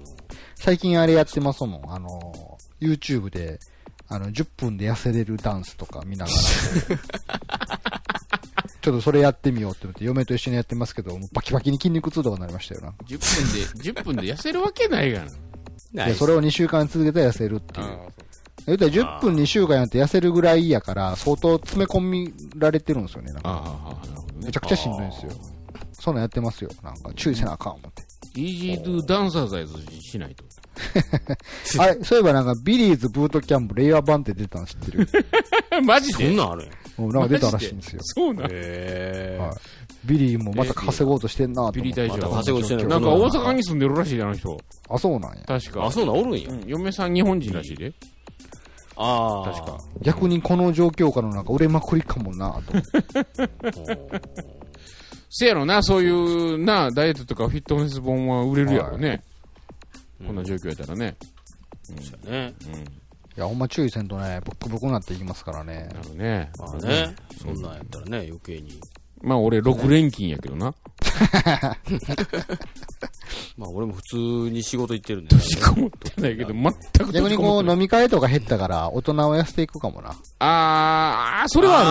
[0.56, 3.60] 最近あれやってますもん、あの、YouTube で、
[4.10, 6.38] あの、10分で痩せれるダンスとか見ながら、
[8.82, 12.93] ちょっとそれやってみようって思って、嫁と一緒にやってますけど、もうバキバキに筋肉痛とかになりましたよな。
[13.06, 15.26] 10分で、10分で痩せるわけないが
[15.93, 16.06] な。
[16.06, 17.88] で、それを2週間続けたら痩せるっていう。
[18.68, 23.32] 言うたら10分2週間やって痩せるぐらいやから、相当詰め込みられてるんですよね。
[23.32, 23.98] なんか
[24.44, 24.60] めちゃ。
[24.60, 25.32] くちゃしんどいんですよ。
[25.94, 26.70] そんなんやってますよ。
[26.84, 28.04] なんか注意せなあかん思って。
[28.40, 30.44] イージードゥダンサーザイズしないと。
[31.82, 35.08] あれ、そういえばなんかビリーズブートキャンプ令和版って出たの知ってる？
[35.84, 36.72] マジそんなんあるんや。
[36.98, 38.00] もうなんか出たらしいんですよ。
[38.04, 38.44] そうなん？
[38.44, 38.52] はい。
[40.06, 41.82] ビリーもまた稼ごうとしてんなと思って。
[41.82, 44.58] ビリー大将また稼ごうとしてんのなんか大阪に住んでるらしいであの人。
[44.90, 45.44] あ、そうなんや。
[45.46, 45.86] 確か。
[45.86, 46.18] あ、そうなん？
[46.20, 46.54] おるんやう。
[46.54, 47.94] ん嫁さん日本人らしいで。
[48.98, 49.52] ああ。
[49.52, 49.78] 確か。
[50.02, 54.22] 逆にこの状況下のなんか売れまくりかもなと思って。
[55.30, 59.24] せやろな、そういうな、ダイエットとかフィットネス本は売れるやろね。
[60.26, 61.16] こんな状況やったらね。
[62.26, 62.54] ね。
[62.66, 62.80] うん。
[63.38, 65.90] いや、ほんま注意せんとね、ブックブクになっていきますからね。
[65.94, 66.50] なるね。
[66.58, 67.16] まあね。
[67.40, 68.80] そんなんやったらね、余計に。
[69.28, 70.74] まあ俺6連勤やけどな。
[73.58, 74.16] まあ俺も普通
[74.50, 75.42] に仕事行ってるんで、ね。
[75.42, 80.16] 閉じこもってないけど、全く閉逆にこう飲み会とか減ったから、大人を痩せていくかもな。
[80.40, 81.90] あーそれはある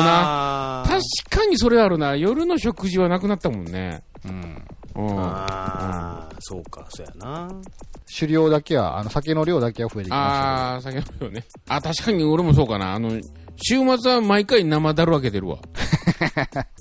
[0.89, 0.97] な。
[0.97, 2.17] な確かにそれはあるな。
[2.17, 4.03] 夜の食事はなくなったもんね。
[4.25, 4.63] うん。
[4.95, 5.21] うん。
[5.21, 7.51] ああ、そうか、そうやな。
[8.07, 11.45] 酒量だけは、あの、酒の量だけは増えてきまああ、酒飲むよね。
[11.69, 12.95] あ、確かに俺もそうかな。
[12.95, 13.11] あの、
[13.57, 15.59] 週末は毎回生だる開けてるわ。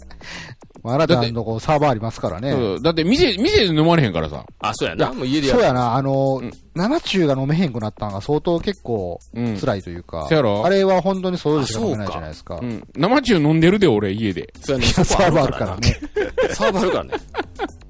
[0.93, 2.51] したなたのとこサーバーありますからね。
[2.51, 4.45] そうだって店、店で飲まれへんからさ。
[4.59, 5.13] あ、そうやな。
[5.13, 5.59] もう家でやる。
[5.59, 9.57] そうやな、あの、うん生中が飲めへんくなったのが相当結構うん。
[9.57, 12.59] 辛いというか、そうやろあれは本当に外でしか飲めないじゃないですか。
[12.61, 12.83] うん。
[12.97, 14.53] 生中飲んでるで、俺、家で。
[14.61, 14.87] そうやね。
[14.87, 15.99] サーバーあるからね。
[16.53, 17.11] サーバーあるからね。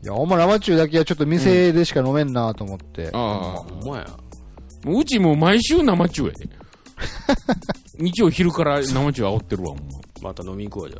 [0.03, 3.09] いや、ほんま生中だけはちょっと店でしか飲めんなと思って。
[3.11, 3.53] ああ。
[3.55, 4.05] ほんまや。
[4.83, 6.47] もううちもう毎週生中やで。
[7.97, 10.29] 日曜昼から生中煽ってるわ、ほんま。
[10.29, 10.99] また飲み行こうじゃ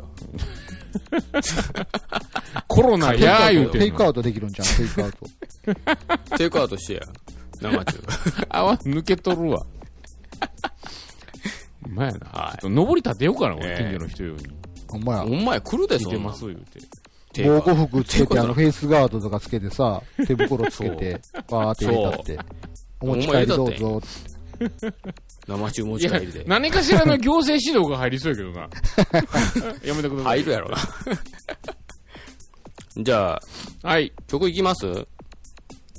[2.68, 3.80] コロナやー言うて。
[3.80, 5.18] テイクアウトできるんじゃん、テイクアウト。
[5.86, 6.18] あ。
[6.38, 7.02] テイクアウトしてや。
[7.62, 8.00] 生中。
[8.50, 9.66] 泡抜けとるわ。
[11.84, 12.28] ほんまやな。
[12.28, 14.48] はいちょっと登り立てようかな、俺、ええ近所の人ように。
[14.88, 15.30] ほんまやほ。
[15.30, 16.80] んまや、来るで、そんなん聞いてます、言うて。
[17.44, 22.40] 防護服つけて、あの、フェイスガードとかつけてさ、手袋つけて、バーって入れたって。
[23.02, 24.02] お持ち帰りどうぞ。
[25.48, 26.44] 生中持ち帰りで、。
[26.48, 28.62] 何かしらの行政指導が入りそうやけどな。
[29.86, 30.40] やめてください。
[30.40, 30.78] 入るやろな。
[33.04, 33.34] じゃ
[33.84, 34.14] あ、はい。
[34.28, 34.86] 曲いきます？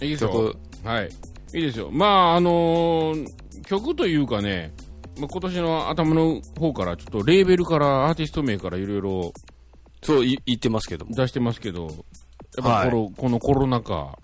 [0.02, 0.56] いいですよ曲。。
[0.88, 1.08] はい。
[1.54, 1.90] いいですよ。
[1.92, 3.26] まあ、あのー
[3.66, 4.72] 曲というかね、
[5.18, 9.32] まあ、今年の頭の方から、ちょっとレーベルから、アーティスト名からいろいろ
[10.02, 11.14] そうい言ってますけども。
[11.14, 11.86] 出してますけど、
[12.56, 14.16] やっぱこの,、このコロナ禍、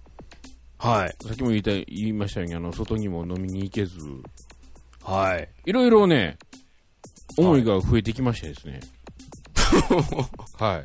[0.78, 1.26] はい。
[1.26, 3.98] さっきも言いた言いましたように、あの、外にも飲みに行けず、
[5.04, 5.48] はい。
[5.66, 6.38] いろいろね、
[7.36, 8.80] 思いが増えてきましてですね。
[10.58, 10.82] はい。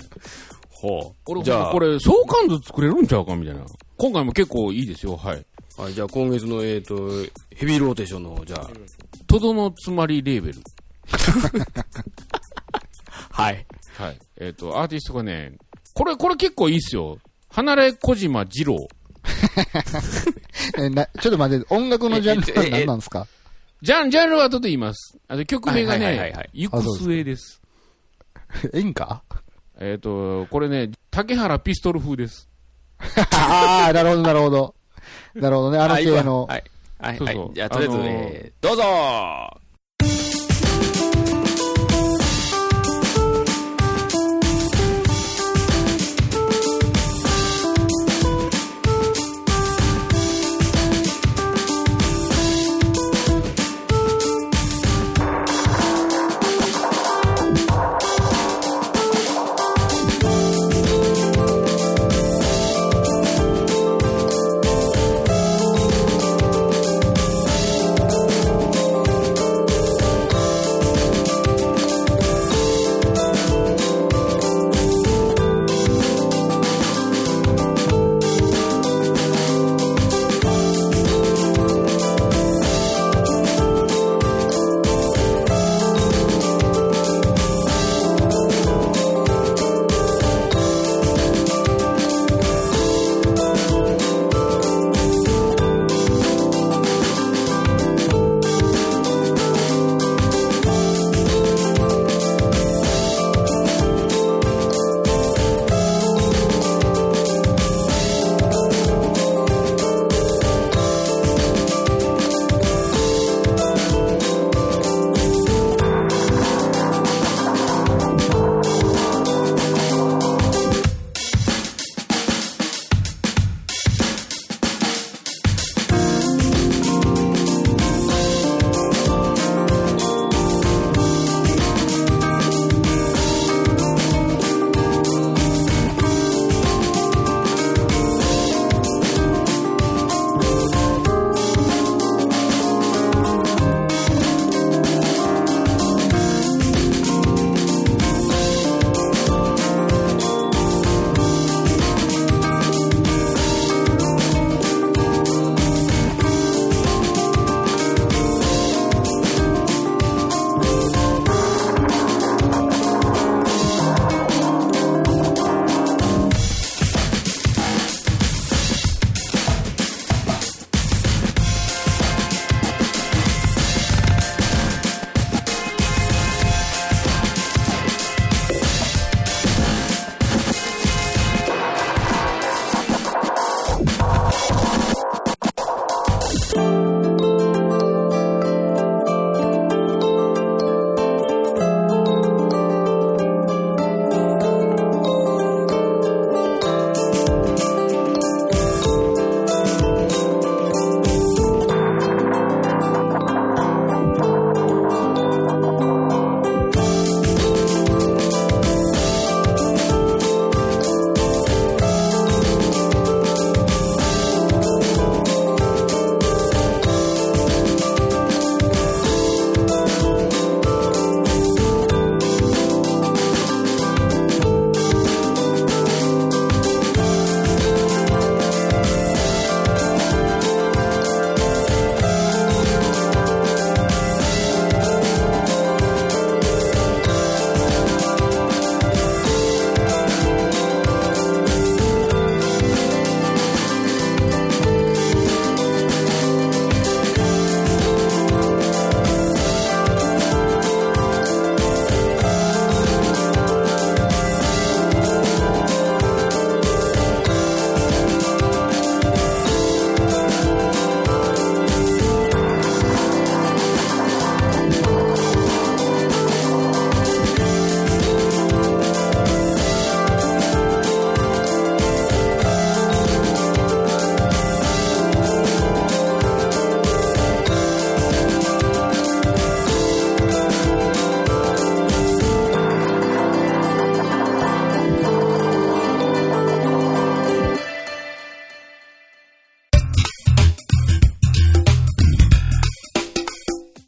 [0.69, 1.31] ほう。
[1.31, 3.65] 俺、じゃあ、これ、相関図作れるんちゃうかみたいな。
[3.97, 5.15] 今回も結構いいですよ。
[5.17, 5.45] はい。
[5.77, 6.95] はい、じゃあ今月の、えっ、と、
[7.55, 8.69] ヘビーローテーションの、じゃあ、
[9.27, 10.59] とどのつまりレーベル。
[13.31, 13.65] はい。
[13.97, 14.19] はい。
[14.39, 15.53] えっ、と、アーティストがね、
[15.93, 17.17] これ、これ結構いいっすよ。
[17.49, 18.87] 離れ小島二郎。
[20.77, 23.27] えなちょっと待って、音楽のジャンルは何なんですか？
[23.81, 25.17] ジャン、ジャンルは後で言います。
[25.27, 27.61] あと曲名がねい、行く末です。
[28.73, 29.23] えんか
[29.79, 32.49] えっ、と、これね、竹原ピストル風です。
[33.31, 34.75] ああ、なるほど、なるほど。
[35.35, 36.45] なるほどね、あのはい系の。
[36.45, 36.63] はい。
[36.99, 37.17] はい。
[37.17, 37.53] そうそうはい。
[37.53, 38.83] じゃあ、とりあえず、どうぞ「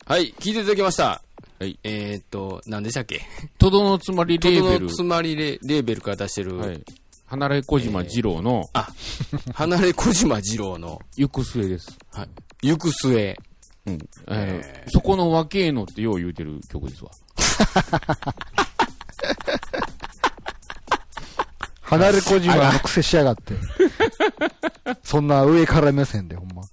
[0.10, 1.22] はい、聞いていただきました。
[1.60, 1.78] はい。
[1.84, 3.22] えーっと、何でしたっけ？
[3.60, 4.90] とどのつまりレーベルトドの。
[4.90, 6.84] つまりレレーベルから出してる、はい。
[7.28, 8.68] 離れ小島二郎の
[9.54, 11.96] 離れ小島二郎の、 行く末です。
[12.12, 12.30] はい、
[12.70, 13.38] 行く末。
[13.86, 14.00] うん。
[14.26, 17.12] あの、そこの若えのってよう言うてる曲ですわ。
[21.82, 23.54] 離れ小島の癖しやがって。
[25.06, 26.64] そんな上から目線で、ほんま。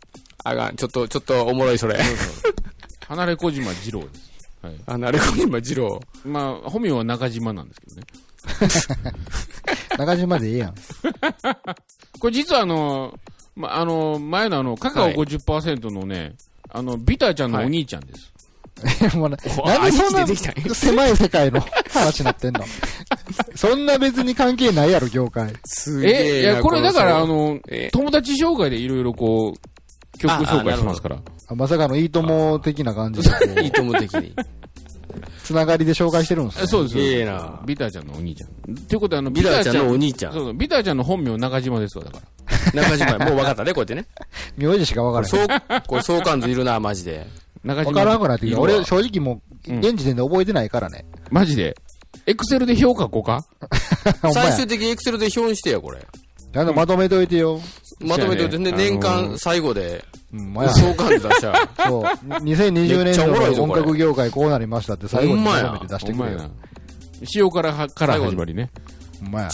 [0.44, 1.98] あがん、ちょっと、ちょっとおもろいそれ。
[3.08, 4.50] 離れ小島二郎です。
[4.62, 4.74] はい。
[4.86, 6.00] 離れ小島二郎。
[6.24, 8.02] まあ、本名は中島なんですけどね。
[9.98, 10.74] 中島でええやん。
[12.18, 13.14] これ実はあの、
[13.54, 16.34] ま、あの、前のあの、カカオはい50%のね、
[16.70, 18.32] あの、ビターちゃんのお兄ちゃんです。
[19.16, 20.26] もうなおなんでそんな
[20.74, 22.62] 狭い世界の話になってんの
[23.54, 25.50] そんな別に関係ないやろ、業界。
[25.64, 29.75] すえ、いや、これだからあ、のえ、友達紹介でいろいろこう、
[30.18, 31.18] 曲紹介しますから。
[31.48, 34.34] あまさかのいいとも的な感じで、こ いいうとも的に。
[35.42, 36.94] つながりで紹介してるんですそうです。
[36.94, 38.74] そうですええなビターちゃんのお兄ちゃん。
[38.74, 42.18] ということであの、ビターちゃんのお兄ちゃんそうそう、ビターちゃんの本名中島ですわ、だか
[42.74, 42.82] ら。
[42.82, 44.06] 中島やもう分かったね、こうやってね。
[44.58, 45.48] 名字しかわからそうへん。、
[45.86, 47.26] これ相関図いるな、マジで。
[47.64, 47.90] 中島。
[47.92, 51.04] わからんくなって俺、正直もう、うん現時点で覚えてないからね。
[51.30, 51.76] マジで？
[52.26, 53.44] エクセルで評価こうか？
[54.32, 55.98] 最終的にエクセルで表にしてや、これ。
[56.52, 57.60] ちゃんとまとめといてよ。
[58.00, 60.70] まとめておいて、ね、年間最後で、うん、まや。
[60.70, 61.46] 相関図出し。
[61.46, 66.50] 2020ちゃおもろいぞ年度の音楽業界こうなりましたって最後にまとめて出してくれよ。
[67.34, 68.70] 塩辛はから始まりね。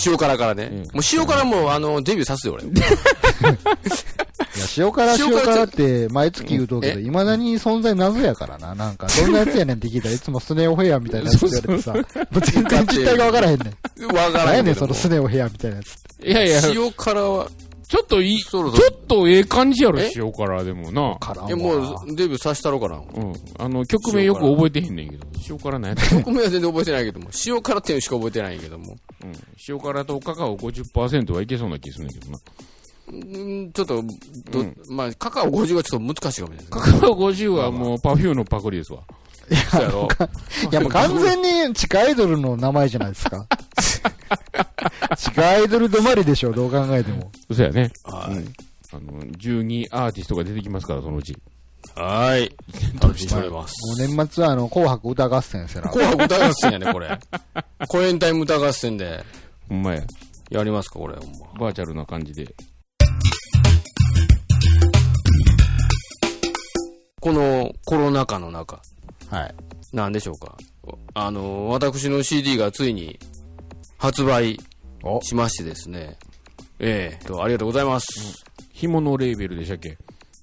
[0.05, 0.65] 塩辛からね。
[0.65, 2.65] うんもう塩辛もう、あの、デビューさすよ、俺。
[2.67, 8.75] いや、塩辛塩辛って毎月言うとうけど、え未だに存在謎やからな。
[8.75, 14.07] なんか、どんなやつやねんって聞いたらいつもスネオヘアみたいなやつ言われてさ、もう全然実態がわからへんねん。
[14.07, 16.27] わから何やねん、そのスネオヘアみたいなやつ。
[16.27, 18.73] いやいや、ち塩辛は、ょっといい、ちょっ
[19.07, 21.17] とええ感じやろえ、塩辛でもな。
[21.19, 22.97] からんわえ、もう、デビューさせたろうかな。
[22.97, 23.35] うん。
[23.59, 25.27] あの、曲名よく覚えてへんねんけど。
[25.49, 28.97] 塩辛なんやっ曲名は全然覚えてないけども、塩辛っていうのしか覚えてないけども。
[29.21, 29.33] けうん。
[29.69, 32.39] 塩辛とカカオ50%はいけそうな気するんだけどな。
[33.09, 34.03] うんちょっと、
[34.51, 36.69] どうんまあ、カカオ50はちょっと難しいかもしれないですね。
[36.71, 39.03] カカオ50はもうパフューのパクリですわ。
[39.71, 40.09] そうやろ。
[40.71, 43.47] いや、もう完全に地下アイドルの名前じゃないですか。
[45.17, 47.31] 地下アイドル止まりでしょ、どう考えても。
[47.49, 47.91] 嘘やね。
[48.05, 48.37] はい。
[48.37, 48.53] うん。
[48.93, 51.37] あの、12アーティストが出てきますから、そのうち。
[51.95, 52.55] はい。
[53.01, 53.75] 楽しみます。
[54.01, 55.89] もう年末はあの、紅白歌合戦せな。
[55.89, 57.19] 紅白歌合戦やね、これ。
[57.89, 59.25] 公演タイム歌合戦で、
[59.69, 60.03] ほんまや。
[60.51, 61.17] やりますか、これ。
[61.17, 62.55] ほんまバーチャルな感じで。
[67.21, 68.83] このコロナ禍の中、
[69.33, 69.55] はい。
[69.93, 70.57] なんでしょうか。
[71.15, 73.19] あの、私の CD がついに
[73.99, 74.59] 発売
[75.03, 76.19] をしましてですね。
[76.79, 78.45] ええと、ありがとうございます。
[78.73, 79.97] 紐のレーベルでしたっけ？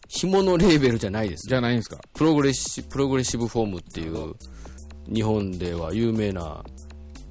[0.08, 1.48] 紐のレーベルじゃないです。
[1.48, 2.00] じゃないんですか？
[2.14, 4.34] プログレッシ Progressive Form っていう、
[5.14, 6.64] 日本では有名な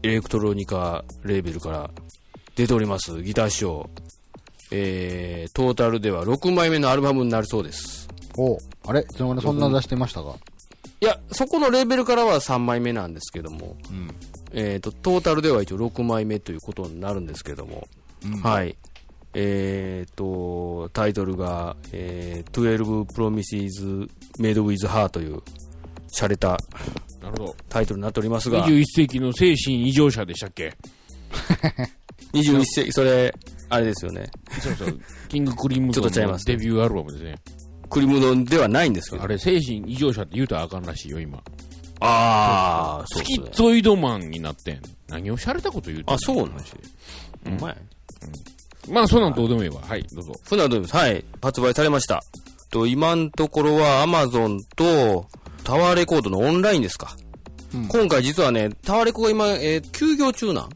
[0.03, 1.91] エレクトロニカレーベルから
[2.55, 3.89] 出ております、ギターショー。
[4.71, 8.07] えー、トータルでは6枚目のアルバムになるそうです。
[8.37, 9.05] おあれ？
[9.17, 10.37] そんな出してましたか？
[11.01, 14.09] いや、そこのレーベルからは3枚目なんですけども、うん。
[14.53, 17.87] えーと、トータルでは一応6枚目ということになるんですけども、
[18.25, 18.77] うんはい。
[19.35, 24.09] えーと、タイトルが、えー、12 Promises
[24.41, 25.43] Made with Her という、
[26.11, 26.59] 洒落た
[27.21, 27.57] なるほど。
[27.69, 30.75] タイトルになっておりますが、21世紀の精神異常者でしたっけ？
[32.33, 33.33] 21世紀、それ、
[33.69, 34.29] あれですよね。
[34.61, 35.01] そうそう。
[35.29, 37.35] キングクリムゾンのデビューアルバムですね。
[37.91, 39.23] クリムドンではないんですけど。
[39.23, 41.43] あれ、精神異常者って言うたらあかんらしいよ、今。
[42.01, 43.47] あー、スそうですね。
[43.47, 44.81] キッゾイドマンになってん。
[45.09, 46.13] 何をしゃれたこと言うてんの？
[46.15, 46.81] あそうなの話で
[47.47, 47.77] お前。
[48.91, 49.81] まあ、そんなんどうでもいいわ。
[49.83, 50.33] はい、どうぞ。
[50.45, 50.97] 船戸です。
[50.97, 51.25] はい。
[51.43, 52.23] 発売されました。
[52.71, 55.27] と、今のところは Amazon と
[55.65, 57.17] タワーレコードのオンラインですか。
[57.75, 60.69] うん今回実はね、タワーレコが今、えー休業中なん？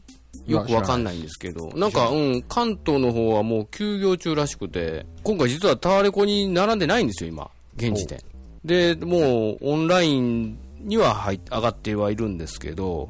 [0.45, 8.19] よくわかんいないんですけど、なんか、うん、関東の方はもう休業中らしくて、今回実はタワーレコに並んでないんですよ、今、現時点。
[8.65, 13.09] で、もう、オンラインには入っ上がってはいるんですけど、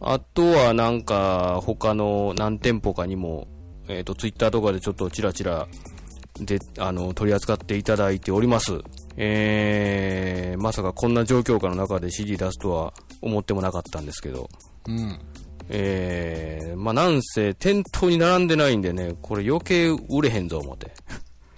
[0.00, 3.48] あとはなんか、他の何店舗かにも、
[3.88, 5.68] えっ、と、ツイッターとかでちょっとチラチラ、
[6.40, 8.80] で、あの、取り扱っていただいております。
[9.16, 14.48] えー、まさかこんな状況下の中で CD 出すとは思ってもなかったんですけど、
[14.88, 15.20] うん。
[15.72, 20.92] えー、まあ、なんせ店頭に並んでないんでね、これ余計売れへんぞ思って。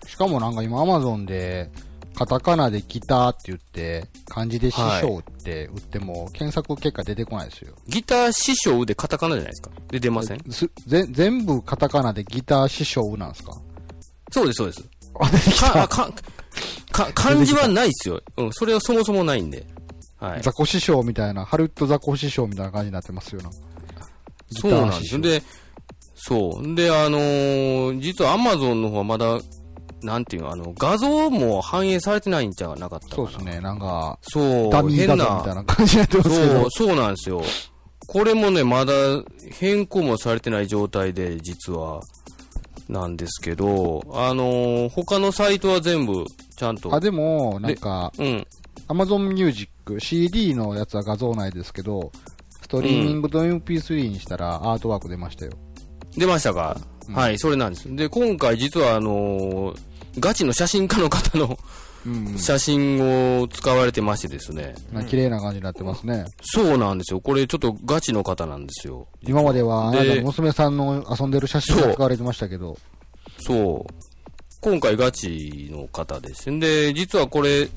[0.06, 1.70] しかもなんか今アマゾンで、
[2.14, 7.74] カタカナでギターって言って、漢字で師匠って打っても、検索結果出てこないですよ。
[7.88, 9.70] ギター師匠でカタカナじゃないですか。
[9.88, 10.38] で出ません？
[10.50, 13.58] すぜ全部カタカナでギター師匠なんですか？
[14.30, 14.84] そうです、そうです。
[15.18, 15.82] あ、出てきか、た。
[15.84, 16.12] あか、
[16.92, 18.20] か、漢字はないっすよ。
[18.36, 19.66] うん、それはそもそもないんで。
[20.18, 20.42] はい。
[20.42, 23.50] ザコ師匠みたいな、ハリウッドザコ師匠みたいな感じになってますよな。
[24.60, 25.20] そうなんですよ。
[25.20, 25.42] で、
[26.14, 26.74] そう。
[26.74, 29.40] で、あのー実はアマゾンの方はまだ、
[30.02, 33.16] なんていうの、あの、画像も反映されてないんじゃなかったかな。
[33.16, 34.70] そうですね、なんか、そう。
[34.70, 36.70] ダミー画像みたいな感じになってますけどそう、。
[36.70, 37.42] そうなんですよ。
[38.06, 38.92] これもね、まだ
[39.52, 42.00] 変更もされてない状態で、実は、
[42.88, 46.24] なんですけど、あのー他のサイトは全部、
[46.56, 48.46] ちゃんとあ、、でも、なんか、うん。
[48.88, 52.31] Amazon Music、CD のやつは画像ないですけど、ス
[52.72, 55.52] トリーミングと MP3 にしたらアートワーク出ましたよ。
[56.16, 57.94] 出ましたか、うんはい、それなんです。
[57.94, 61.58] で、今回実はあのーガチの写真家の方の
[62.04, 64.74] うん、写真を使われてましてですね。
[64.92, 65.06] うん。
[65.06, 66.24] 綺麗な感じになってますね。
[66.42, 67.20] そうなんですよ。
[67.20, 69.06] これちょっとガチの方なんですよ。
[69.22, 72.76] 今までは、あなでたの娘さんの遊んでる写真が使われてましたけど、
[73.38, 73.94] そう。
[74.60, 76.46] 今回ガチの方です。
[76.58, 77.68] で、実はこれ、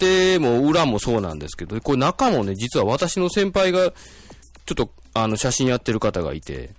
[0.00, 6.74] 表も裏もそうなんですけど、これ中もね、実は私の先輩が、ちょっと、あの、写真やってる方がいて、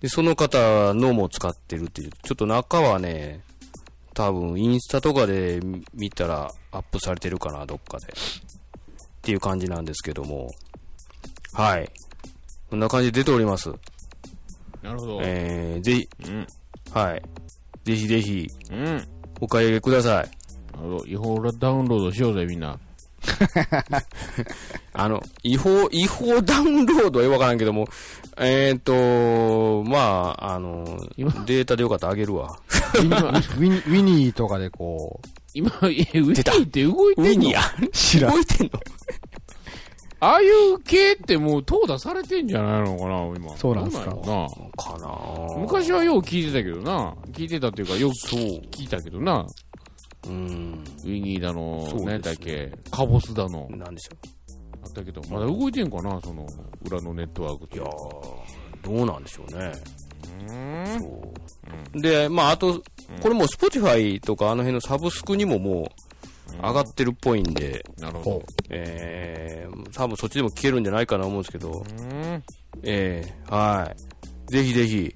[0.00, 3.42] で、その方のも使ってるっていう、ちょっと中はね、
[4.14, 5.60] 多分、インスタとかで
[5.94, 8.06] 見たらアップされてるかな、どっかで。
[8.06, 8.10] っ
[9.22, 10.50] ていう感じなんですけども。
[11.52, 11.90] はい。
[12.70, 13.70] こんな感じで出ております。
[14.82, 15.20] なるほど。
[15.22, 16.46] えー、ぜひ、うん。
[16.92, 17.22] はい。
[17.84, 19.08] ぜひぜひ、うん。
[19.40, 20.39] お買い上げください。
[21.06, 22.78] 違法ダウンロードしようぜ、みんな。
[24.92, 27.86] あの、違法、違法ダウンロードはよくわからんけども、
[28.38, 30.84] えっ、と、まあ、あの、
[31.16, 32.58] 今データでよかったらあげるわ。
[32.96, 35.20] ウィニウィニウィニーとかでこ
[35.54, 37.50] 今、え、ウィニーって動いてんの？
[37.50, 38.40] やう、知らん動。
[38.40, 38.80] いてんの？
[40.22, 43.56] ああいう系ってもう淘汰されてんじゃないのかな、今。
[43.56, 45.06] そうなんすかどうやろかな
[45.54, 47.14] な昔はよう聞いてたけどな。
[47.32, 48.40] 聞いてたっていうか、よくそう。
[48.70, 49.46] 聞いたけどな。
[50.26, 50.84] うん。
[51.04, 53.68] ウィニーだの、ね何だっけ、カボスだの。
[53.70, 54.16] なんでしょ
[54.82, 56.46] あったけど、まだ動いてんかな、その、
[56.84, 57.78] 裏のネットワークって。
[57.78, 57.82] う。
[57.82, 59.72] いやーどうなんでしょうね。
[60.48, 61.00] うーん。
[61.00, 61.32] そ
[61.96, 62.00] う。
[62.00, 62.82] で、まあ、あと、
[63.20, 65.90] これもう Spotify とかあの辺のサブスクにもも
[66.52, 68.42] う上がってるっぽいんで、なるほど。
[68.70, 72.42] えー、多分そっちでも聞けるんじゃないかなと思うんですけど、うーん。
[72.82, 73.92] えー、は
[74.48, 74.52] い。
[74.52, 75.14] ぜひぜひ、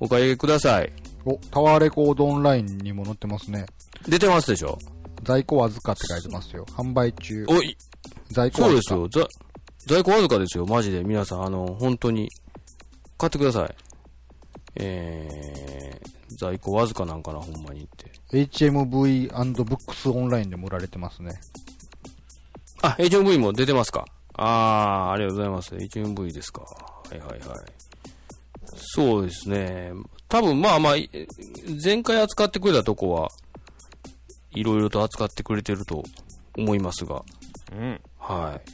[0.00, 0.92] お買い上げください。
[1.24, 3.66] お、タワーレコードオンラインにも載ってますね。
[4.08, 4.78] 出てますでしょ？
[5.24, 6.64] 在庫わずかって書いてますよ。
[6.70, 7.44] 販売中。
[7.48, 7.76] おい、
[8.30, 8.82] 在庫わずか。
[8.82, 9.26] そうですよ。
[9.86, 10.66] ざ在庫わずかですよ。
[10.66, 11.04] マジで。
[11.04, 12.28] 皆さん、あの、本当に。
[13.18, 13.74] 買ってください。
[14.76, 18.10] えー、在庫わずかなんかな、ほんまにって。
[18.32, 21.40] HMV&Books オンラインでも売られてますね。
[22.82, 24.04] あ、HMV も出てますか？
[24.34, 25.74] あー、ありがとうございます。
[25.76, 26.62] HMV ですか。
[26.62, 26.68] は
[27.14, 27.38] いはいはい。
[28.76, 29.92] そうですね。
[30.28, 31.08] 多分まあまあ、い
[31.84, 33.28] 前回扱ってくれたとこは、
[34.54, 36.02] いろいろと扱ってくれてると
[36.56, 37.22] 思いますが、
[37.72, 38.00] うん。
[38.18, 38.70] はい。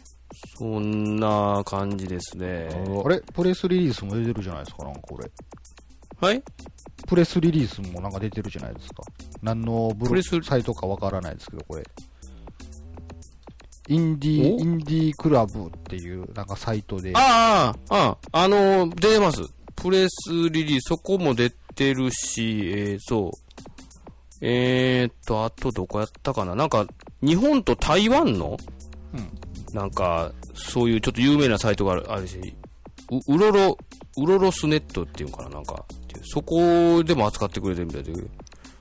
[0.56, 2.68] そんな感じですね。
[3.04, 3.20] あれ？
[3.20, 5.30] プレスリリースも出てるじゃないですか、なんかこれ。
[6.20, 6.42] はい？
[7.06, 9.02] プレスリリースもなんか出てるじゃないですか。
[9.42, 11.84] 何のブロプレスサイトかわからないですけど、これ。
[13.88, 14.58] インディお？
[14.58, 17.12] ー、インディークラブっていう、なんかサイトで。
[17.14, 19.40] ああ、ああ、あの、出てます。
[19.74, 23.30] プレスリリース、そこも出てるし、えー、そう。
[24.40, 26.54] えーっと、あとどこやったかな？
[26.54, 26.86] なんか、
[27.22, 28.56] 日本と台湾の、
[29.14, 32.38] うんなんか、そういうちょっと有名なサイトがあるあるし、
[33.10, 33.78] う、うろろ、
[34.16, 35.50] うろろスネットっていうのかな？
[35.50, 35.84] なんか、
[36.22, 38.12] そこでも扱ってくれてるみたいで、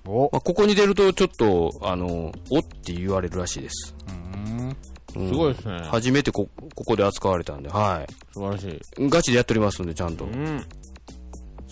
[0.06, 3.96] お、まあ、ここに出るとちょっと、あの、おって言われるらしいです。
[4.08, 4.70] うーん。
[4.70, 5.80] うんすごいですね。
[5.86, 8.14] 初めてこ、ここで扱われたんで、はい。
[8.34, 9.10] 素晴らしい。
[9.10, 10.26] ガチでやっておりますんで、ちゃんと。
[10.26, 10.58] ちうん。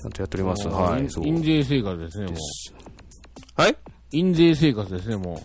[0.04, 0.68] ゃんとやっております。
[0.68, 1.08] はい。
[1.10, 1.28] そう。
[1.28, 2.36] 印税生活ですね、もう。
[3.56, 3.78] はい？
[4.12, 5.42] 印税生活ですね、も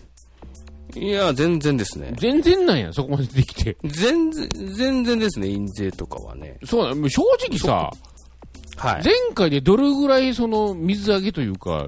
[0.93, 2.19] いや、全然ですねう。。
[2.19, 3.77] 全然なんや、そこまでできて。
[3.85, 6.57] 全然、全然ですね、印税とかはね。
[6.65, 7.89] そうだ、もう正直さ、
[8.77, 9.03] はい。
[9.03, 11.87] 前回でどれぐらいその水揚げというか、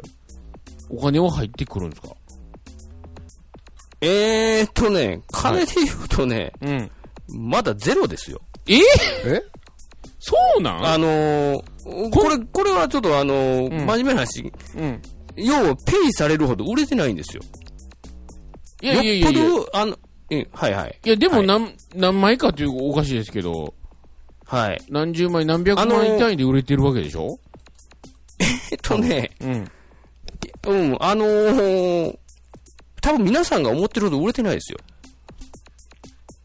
[0.89, 2.09] お金は入ってくるんですか？
[4.01, 6.91] えーっとね、金で言うとね、うん。
[7.29, 8.41] まだゼロですよ。
[8.67, 8.77] え？
[9.25, 9.43] え？
[10.19, 10.85] そうなん？
[10.85, 15.01] あのー、これ、これはちょっとあのーうん真面目な話、うん。
[15.35, 17.43] 要はペイされるほど売れてないんですよ。
[18.81, 19.41] いやいやいやいや。
[19.41, 19.97] よっぽど、あの、
[20.31, 20.99] うん、はいはい。
[21.05, 23.73] いや、でもはい何、何枚かっていうおかしいですけど、
[24.45, 24.81] はい。
[24.89, 27.39] 何十枚、何百あのー枚単位で売れてるわけでしょ？
[28.71, 29.71] えっとね、うん。
[30.65, 32.17] うん、あのー、
[33.01, 34.77] 多分皆さんが思ってるほど売れてないですよ。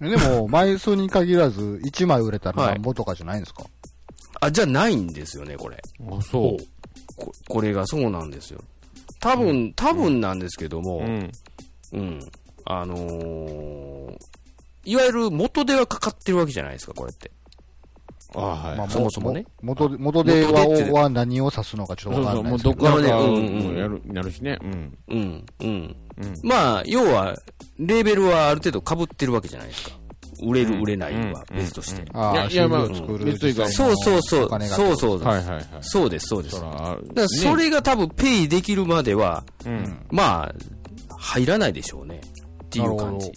[0.01, 3.64] でも、 枚数に限らず、1枚売れたらはいなんぼとかじゃないんですか、
[4.41, 5.76] あ、じゃないんですよね、これ。
[6.11, 6.64] あ、そう。
[7.16, 8.62] ここれがそうなんですよ。
[9.21, 11.33] 多分、多分なんですけども、うん。
[11.93, 12.33] うん。
[12.64, 14.16] あのー
[14.85, 17.31] いわゆる元手はかかってるわけじゃないですか、これって。
[18.35, 18.79] あはい。
[18.79, 20.66] まあ、そもそもね元、元では
[21.03, 22.87] は何を指すのかちょっとそうそう、わかんないですけど。
[22.87, 24.59] もうどっからか、まあねううんうんん、やる、なるしね。
[24.62, 24.99] うん。
[25.09, 25.97] うん、うん。
[26.19, 26.41] うん。
[26.43, 27.37] まあ、要は、
[27.79, 29.91] レーベルはある程度被ってるわけじゃないですか。
[30.47, 32.05] 売れる、売れないはうん別として。
[32.12, 34.68] ああ、いやまあ作る別というかそうそうそうお金。
[34.68, 35.22] がそうそう。
[35.22, 35.64] はいはいはい。
[35.80, 36.57] そうです、そうです。
[36.57, 40.07] そだからら、それが多分ペイできるまでは、うん。
[40.11, 40.55] まあ、
[41.18, 42.20] 入らないでしょうね。
[42.64, 43.30] っていう感じ。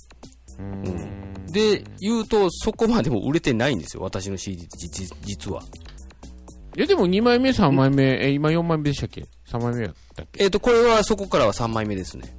[0.59, 1.45] うん。
[1.51, 4.03] で、言うと、そこまでも売れてないんですよ。
[4.03, 5.61] 私の CD って実実は。
[6.77, 10.43] いや、でも2枚目、3枚目、え、今4枚目でしたっけ ?3 枚目やったっけ？
[10.43, 12.33] えっ、と、これはそこからは3枚目ですね。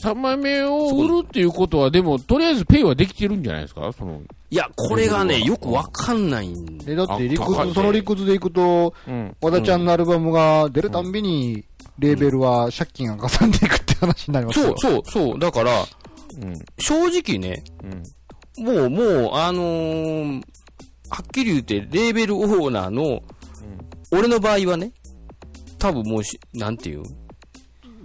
[0.00, 3.92] ?3 枚目を売るっていうことは、でも、とりあえずペイはできてるんじゃないですか？
[3.92, 4.20] その、
[4.50, 9.36] いや、これがね、よくわかんないんえ、だって理屈、その理屈でいくと、うん。
[9.42, 11.64] 和田ちゃんのアルバムが出るたんびに、
[11.98, 14.74] レーベルは借金がかさんでいくって話になりますよ。
[14.78, 15.38] そう、そう、そう。
[15.38, 15.72] だから、
[16.40, 16.58] うん。
[16.78, 17.64] 正直ね、
[18.58, 18.64] うん。
[18.64, 20.42] もう、もう、あのー
[21.10, 23.22] はっきり言って、レーベルオーナーの、
[24.12, 24.92] 俺の場合はね、
[25.78, 27.02] 多分もうし、なんていう？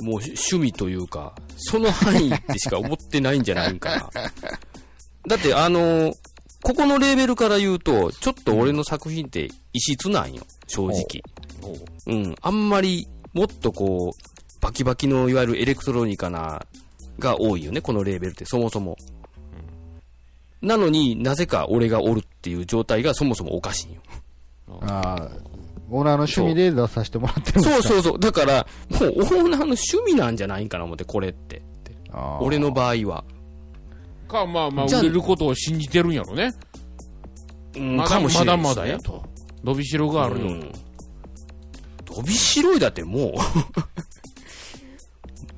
[0.02, 4.10] もう趣味というか、その範囲ってしか思ってないんじゃないんかな。
[5.28, 6.16] だって、あのー
[6.64, 11.22] ここのレーベルから言うと、ちょっと俺の作品って異質なんよ、正直。
[12.08, 16.66] うん、あんまり、もっとこう、バキバキのいわゆるエレクトロニカな、
[17.20, 18.98] が多いよね、このレーベルって、そもそも。
[20.62, 24.02] なのになぜか俺がおるっていう状態がそもそもおかしいんよ。
[24.84, 25.30] ああ、
[25.90, 28.20] オーナーの趣味で出させてもらってるそうそうそう。
[28.20, 31.62] だから、もうオーナーの趣味なんじゃないんかな思って、これって。
[32.12, 33.24] ああ俺の場合は。
[34.28, 36.52] か、まあまあ、売れることを信じてるんやろね。
[37.76, 39.24] うん、まだかもしれないまだまだやと。
[39.64, 40.48] 伸びしろがあるよ。
[40.48, 40.72] うん
[42.16, 43.34] 伸びしろいだっても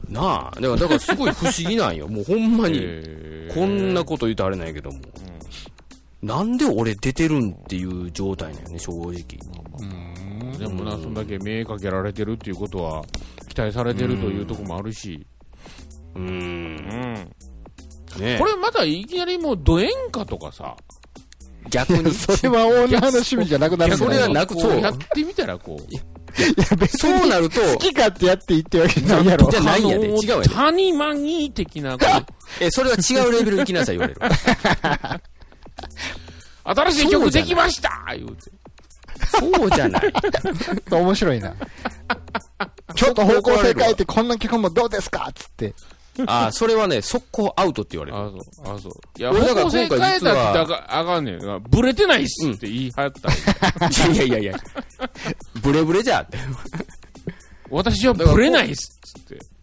[0.09, 0.11] う。
[0.13, 0.61] なあ。
[0.61, 2.07] だから、だからすごい不思議なんよ。
[2.07, 2.79] もうほんまに。
[2.81, 4.99] えーこんなこと言うとあれなんやけども。
[6.21, 9.13] なんで俺出てるんっていう状態なんよね、正直。
[10.57, 13.03] でもな、そんだけ目かけられてるっていうことは、
[13.47, 15.25] 期待されてるというところもあるし。
[16.15, 16.21] うー。
[16.21, 17.13] うんん。
[18.19, 20.75] ねこれまたいきなりもう、ド演歌とかさ。
[21.69, 22.13] 逆に。
[22.13, 25.81] それはオーナーの趣味じゃなくなるそれはなくそうこやってみたら、こう。
[25.91, 26.03] いや、
[26.75, 29.57] 別にそうなると、好き勝手やっていいってわけじゃないやろじ。
[29.57, 30.07] ゃないんやで。
[30.07, 30.49] 違うやで。
[30.49, 31.97] 谷間に的な、
[32.59, 34.21] え、それは違うレベル行きなさい、言われる。
[36.65, 38.51] 新しい曲できました言うて。
[39.39, 40.13] そうじゃない。
[40.91, 41.53] 面白いな。
[42.95, 45.73] ちょっと方向性変えてこんな曲もどうですかつって。
[46.27, 48.17] あ、それはね、速攻アウトって言われる。
[48.17, 48.29] あ
[48.63, 48.93] そう、あそう。
[49.17, 53.29] いや、俺だから方向性変えたってあかあかんねんが、ブレてないっすって言い張った。
[54.13, 54.55] いやいやいや
[55.61, 56.37] ブレブレじゃって。
[57.69, 59.55] 私はブレないっすっつって。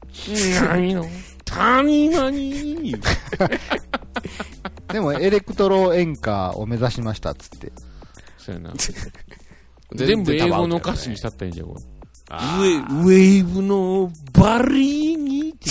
[0.61, 1.09] 何の
[1.45, 2.95] 谷間に
[4.89, 7.73] でも、エレクトロ演歌を目指しましたっつって。
[8.37, 8.73] そうやな。
[9.95, 11.83] 全部英語の歌詞にししたったらいいんじゃん、これ。
[12.31, 15.71] あウェウェーブのバリーにって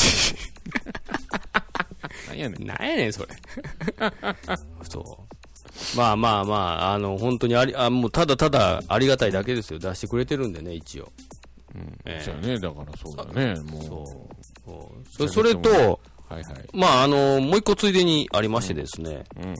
[2.36, 2.50] 言う。
[2.50, 2.68] 何やねん。
[2.68, 3.28] なんやねん、それ。
[4.90, 5.98] そう。
[5.98, 9.80] まあまあまあ、あの、本当にあり、あ、もうただただありがたいだけですよ。
[9.80, 11.12] 出してくれてるんでね、一応。
[12.06, 12.60] ええそうやね。
[12.60, 13.56] だからそうだね。
[13.62, 13.84] もう。
[15.10, 15.70] そうそそれと、
[16.30, 16.70] はいはい。
[16.74, 19.24] まああの、もう一個ついでにありましてですね。
[19.38, 19.56] うん。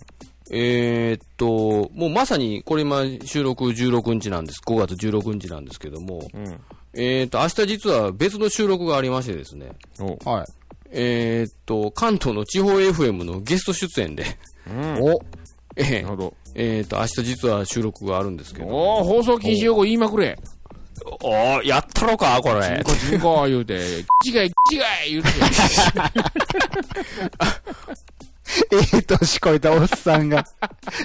[0.54, 4.60] えーっと、もうまさに、これ今収録16日なんです。
[4.66, 6.44] 5月16日なんですけども、うん。
[6.94, 9.72] えーっと、明日実は別の収録がありましてですね。
[10.00, 10.48] おはい。
[10.92, 14.26] えーっと、関東の地方 FM のゲスト出演で、
[14.70, 15.02] うん。
[15.02, 15.22] お
[15.78, 16.34] えーなるほど。
[16.54, 18.68] えーっと、明日実は収録があるんですけど。
[18.68, 20.38] おー放送禁止用語言いまくれ。
[21.24, 22.82] おーやったろか、これ。
[22.84, 23.80] コチンコ言うて、
[24.26, 25.30] 違い違い言うて。
[28.72, 30.46] ええ年こいたおっさんが、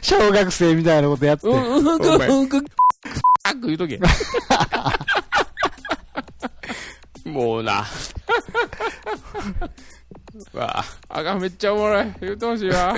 [0.02, 1.46] 小学生みたいなことやって。
[1.46, 2.66] うん、うん、うん、うん、く、く
[3.66, 4.00] 言うとけ。
[7.24, 7.84] もうな。
[10.52, 12.14] わあ、あかん、めっちゃおもろい。
[12.20, 12.96] 言うてほしいわ。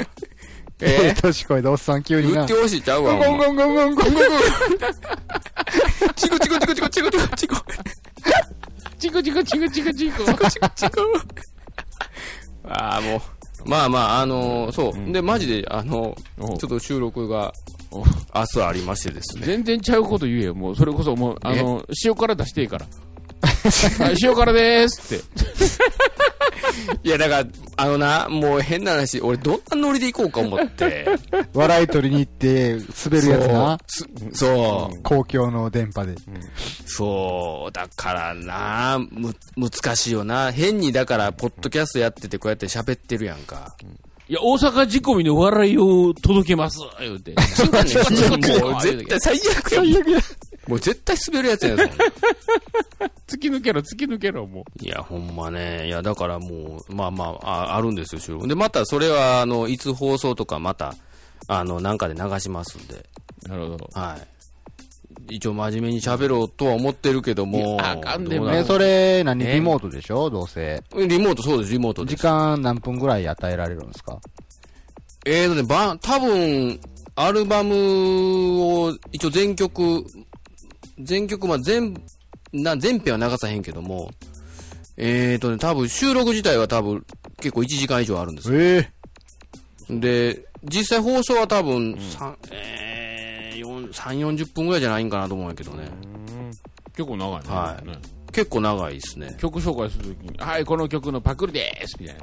[0.81, 2.55] えええ年こいたおっさん急にな言って。
[2.55, 3.15] ほしいちゃうわ。
[3.15, 4.25] ゴンゴンゴンゴンゴンゴンゴン。
[6.15, 7.57] チコチコチコチコチコチコチコ。
[8.99, 10.25] チクチクチクチクチク。
[12.65, 13.21] ああ、もう。
[13.69, 15.13] まあまあ、あのーそう。
[15.13, 17.53] で、マジで、あのおうちょっと収録が
[17.91, 18.05] お明
[18.55, 19.43] 日ありましてですね。
[19.45, 20.55] 全然ちゃうこと言えよ。
[20.55, 22.87] もう、それこそもう、あの、塩辛出していいから。
[24.03, 25.25] はい、塩辛でーすって。
[27.03, 31.07] いや、だから、あのな、もう変な話、俺どんなノリで行こうか思って。
[31.55, 33.79] 笑い取りに行って、滑るやつな。
[33.87, 34.09] そう。
[34.33, 35.03] すそう。
[35.03, 36.15] 公共の電波で。
[36.87, 37.73] そう。
[37.73, 40.53] だからな、む、難しいよな。
[40.53, 43.75] 変に、だから、ポッドキャストやってて、こうやって喋ってるやんか。
[44.29, 47.33] いや、大阪仕込みの笑いを届けます、言うて。
[48.61, 49.81] もう絶対最悪や。
[49.81, 50.21] 最悪や。
[50.69, 51.99] もう絶対滑るやつやん、そんなん
[53.27, 54.85] 突き抜けろ、突き抜けろ、もう。
[54.85, 55.87] いや、ほんまね。
[55.87, 58.47] いや、だからもう、まあまあ、ああるんですよ、収録。
[58.47, 60.95] で、またそれは、あの、いつ放送とかまた、
[61.47, 63.07] あの、なんかで流しますんで。
[63.49, 63.91] なるほど。
[63.95, 65.35] はい。
[65.35, 67.79] 一応真面目に喋ろうとは思ってるけども。
[67.81, 69.45] あかんでもえ、どうなるそれ、何？
[69.47, 69.55] え？
[69.55, 70.31] リモートでしょ？
[70.31, 70.83] どうせ。
[70.95, 72.23] リモート、そうです、リモートで時す。
[72.23, 74.19] 間何分ぐらい与えられるんですか？
[75.27, 76.81] えーとね、ば、多分、
[77.15, 77.75] アルバム
[78.85, 80.05] を、一応全曲、
[81.01, 81.95] 全曲、まあ、全、
[82.53, 84.11] な、全編は流さへんけども、
[84.97, 88.61] えーとね、多分、収録自体は多分、結構1時間以上あるんですよ。
[88.61, 88.91] え
[89.89, 95.89] で、実際放送は多分、三えー、4 3、40分ぐらいじゃないんかなと思うんやけどね。
[96.95, 97.49] 結構長いね。
[97.49, 97.99] はいね
[98.31, 99.35] 結構長いですね。
[99.39, 102.23] 曲紹介するときに、はい、この曲のパクリですみたいな。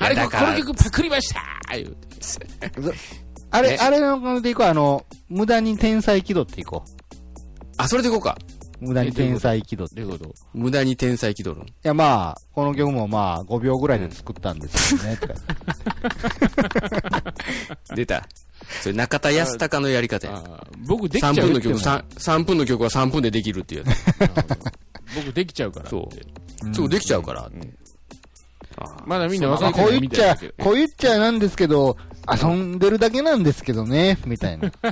[0.06, 1.42] はい、この曲パクりました
[1.76, 2.72] 言うて。
[3.50, 6.82] あれ、ねあれのでいこう、あの、無駄に天才気取っていこ
[7.76, 8.36] あ、それでいこうか。
[8.80, 8.86] う。
[8.86, 10.02] 無駄に天才気取って。
[10.02, 10.34] どういうこと？
[10.52, 11.62] 無駄に天才気取る。
[11.66, 15.34] いや、まあ、この曲もまあ、5秒ぐらいで作ったんですよね、とか。
[17.94, 18.26] 出た。
[18.82, 20.42] それ中田康隆のやり方や。
[20.86, 23.92] 僕できちゃ3う分の曲、って三三分の曲は3分でできるっていうや
[25.16, 25.90] 僕できちゃうからって。
[25.90, 26.76] そうつ。
[26.76, 27.68] そう、できちゃうからって。
[29.06, 30.36] まだみんな分かまあ、こう言っちゃ。
[30.62, 31.96] こう言っちゃなんですけど、
[32.42, 34.72] 遊んでるだけなんですけどね、みたいな。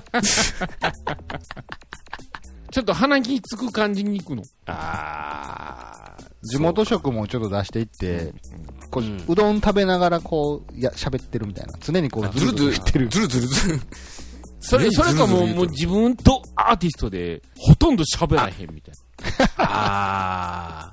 [2.72, 4.42] ちょっと鼻気つく感じに行くの。
[4.66, 8.32] あー地元食もちょっと出していって、
[8.90, 11.74] こううんうどん食べながらこう、いや、喋ってるみたいな。
[11.80, 13.08] 常にこう、ずるずるずるずる言ってる。
[13.08, 13.80] ずるずるずる。
[14.60, 18.94] それ、それかもう、もう自分とアーティストで、ほとんど喋らへんみたい
[19.58, 20.92] ああ。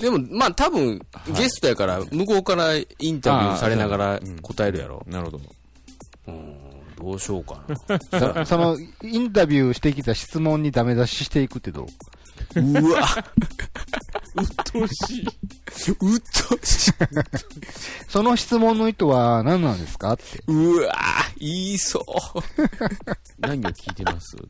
[0.00, 1.00] でも、まあ多分、
[1.36, 5.02] ゲストやから、向こうからインタビューされながらうん答えるやろ。
[5.06, 5.18] な。
[5.18, 5.40] なるほど。
[6.28, 6.56] うん、
[6.98, 7.76] どうしようかな。
[8.44, 11.86] そ その、インタビューしてきた質問にダメ出ししていくってど
[12.56, 12.60] う？
[12.60, 13.00] うわ、
[14.36, 15.26] うっとうしい。
[16.00, 16.92] うっとしい。
[18.08, 20.42] その質問の意図は何なんですかって。
[20.46, 20.94] うわ、
[21.38, 22.04] 言いそう。
[23.40, 24.36] 何を聞いてます？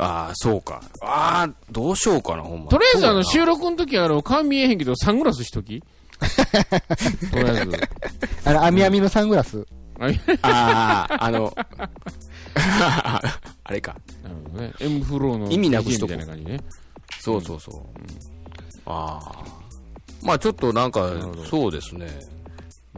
[0.00, 0.82] ああ、そうか。
[1.00, 2.70] ああ、どうしようかな、ほんま。
[2.70, 5.82] とりあえずあの、収録の時あの、顔見えへんけど、サングラスしとき
[7.30, 7.72] とりあえず。
[8.44, 9.66] あの、網網のサングラス？
[10.00, 10.06] あ
[10.42, 11.52] ああ、あの、
[13.64, 13.96] あれか。
[14.22, 14.72] なるほどね。
[14.80, 16.60] M フローの意味なくしとこうみたいな感じね。
[17.20, 17.82] そうそうそう。
[18.86, 19.44] ああ。
[20.22, 21.10] まあちょっとなんか
[21.48, 22.08] そうですね。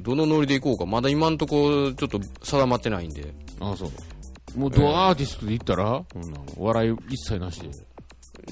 [0.01, 0.87] どのノリでいこうか。
[0.87, 3.35] まだ今んとこ、ちょっと定まってないんで。
[3.61, 4.59] ああ、そう。
[4.59, 7.71] もうドアーティストで言ったら、こんなの笑い一切なしで。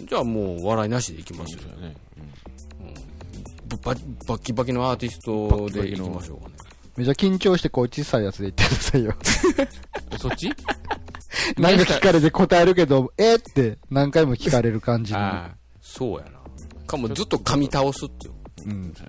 [0.07, 1.63] じゃあもう笑いなしでいきますよ。
[1.81, 1.97] ね。
[3.77, 3.95] バ
[4.27, 6.55] バッキバキのアーティストでいきましょうかね。
[6.97, 9.15] めちゃ緊張してこう小さいやつで言ってくださいよ。
[10.13, 10.51] う んそっち？
[11.59, 15.19] なんか聞かれて答えるけど、えーって何回も聞かれる感じの。
[15.21, 15.57] ああ。
[15.81, 16.33] そうやな。
[16.87, 18.35] かもずっと噛み倒すっていう。
[18.67, 18.93] うん。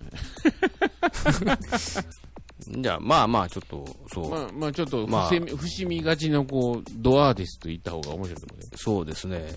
[2.82, 4.30] じゃあまあまあちょっと、そう。
[4.30, 8.68] まあ、まあちょっと、まあ伏せみ伏みがちのこう、ドアーティスト言った方が面白いと思うね。
[8.76, 9.48] そうですね。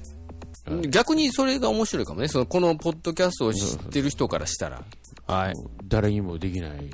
[0.76, 2.28] はい逆にそれが面白いかもね。
[2.28, 4.82] その、このポッドキャストを知ってる人からしたら。
[5.26, 5.54] はい。
[5.86, 6.90] 誰にもできない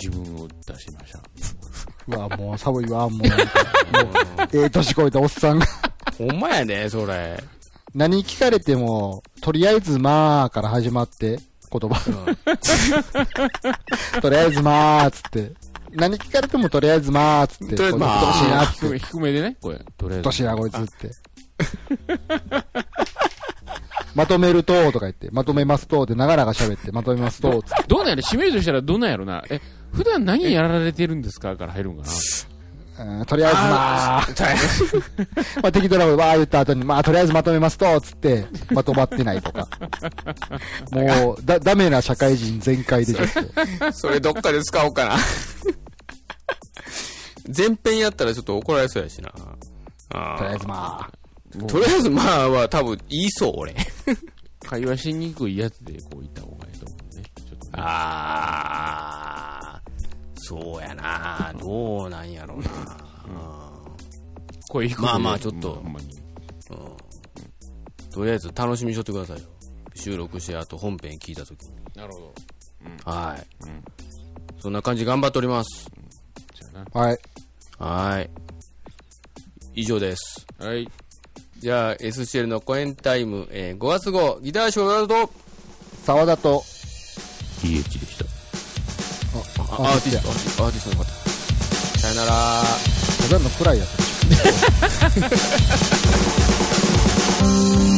[0.00, 1.20] 自分を出しました。
[2.08, 3.10] うわ、もう寒いわ、もう。
[3.18, 3.28] も う
[4.52, 5.66] ええ年こいたおっさんが。
[6.18, 7.42] ほんまやね、それ。
[7.94, 12.00] 何聞かれても、とりあえずまあから始まって、言葉。
[14.20, 15.52] とりあえずまあっつって。
[15.92, 17.76] 何聞かれてもとりあえずまあっつって。
[17.76, 18.66] とりあえずまあ。
[18.98, 19.80] 低めでね、これ。
[19.96, 20.18] とりあえず。
[20.18, 21.10] うっとうしいな、こいつって。
[24.14, 27.84] まとめると、とか言って、まとめますと、で、長々喋って、まとめますと、つって。
[27.86, 29.44] どうなんやろ締めるとしたらどうなんやろな。
[29.50, 29.60] え、
[29.92, 32.08] 普段何やられてるんですかから入るんかな？
[33.00, 34.26] うんとりあえずまあ、
[35.62, 39.66] まあ適当なことわー言った後に、まあとりあえずまとめますと、つって、まとまってないとか。
[40.92, 43.28] もう、だ、ダメな社会人全開でちょっ
[43.78, 43.92] と。
[43.92, 45.16] それどっかで使おうかな。
[47.56, 49.32] 前編やったらちょっと怒られそうやしな。
[50.10, 51.19] あとりあえずまあ。
[51.66, 53.74] とりあえずまあは多分言いそう、俺。
[54.66, 57.22] 会話しにくいやつでこう言った方がいいと思うね。
[57.36, 59.90] ちょっとねあー。
[60.36, 61.52] そうやな。
[61.58, 62.70] どうなんやろうな。
[64.68, 66.20] 声低くまあまあちょっとほんまに
[68.10, 69.48] とりあえず楽しみにしとってくださいよ。
[69.94, 71.70] 収録して、あと本編聞いたときに。
[71.94, 72.32] なるほ
[73.04, 73.10] ど。
[73.10, 73.46] はい。
[73.66, 73.84] うん
[74.58, 75.90] そんな感じ頑張っております。
[76.54, 77.18] じゃあはい。
[77.78, 78.30] はい。
[79.74, 80.46] 以上です。
[80.58, 80.66] な。
[80.66, 80.86] はい。
[81.60, 85.30] じゃあ、SCL のコエンタイム、えー5月号、ギターショーワールド、
[86.04, 86.64] 沢田と、
[87.62, 88.24] EH でした。
[89.70, 91.10] アーティスト、アーティスト、アーティストの方。
[91.98, 92.62] さよなら。
[93.28, 93.90] ただの暗いやつ。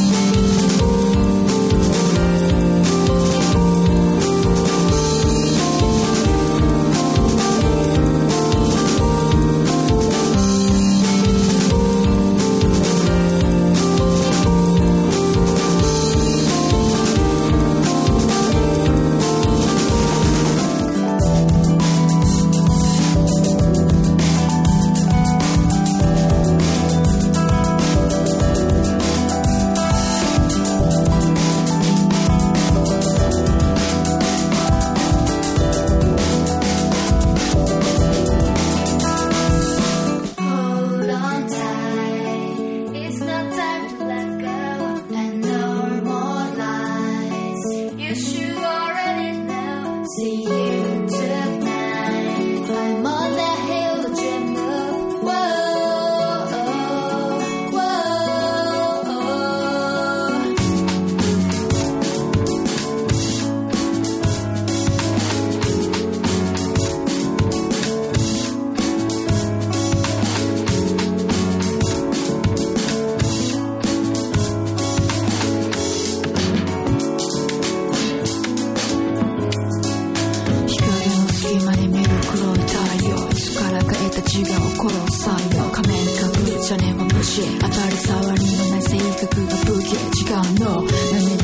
[84.33, 90.27] 自我殺す才能仮面かぶ邪念は無視当たり障りのない性格が武器違う
[90.57, 90.81] の。
[90.81, 90.89] 波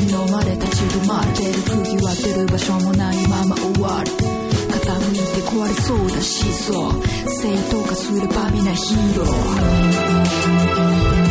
[0.00, 4.10] に飲まれ立ち止まってる釘は出る場所もないまま終わる。
[4.10, 7.00] 傾いて壊れそうだしそう。
[7.28, 11.29] 正当化すればみなヒーロー。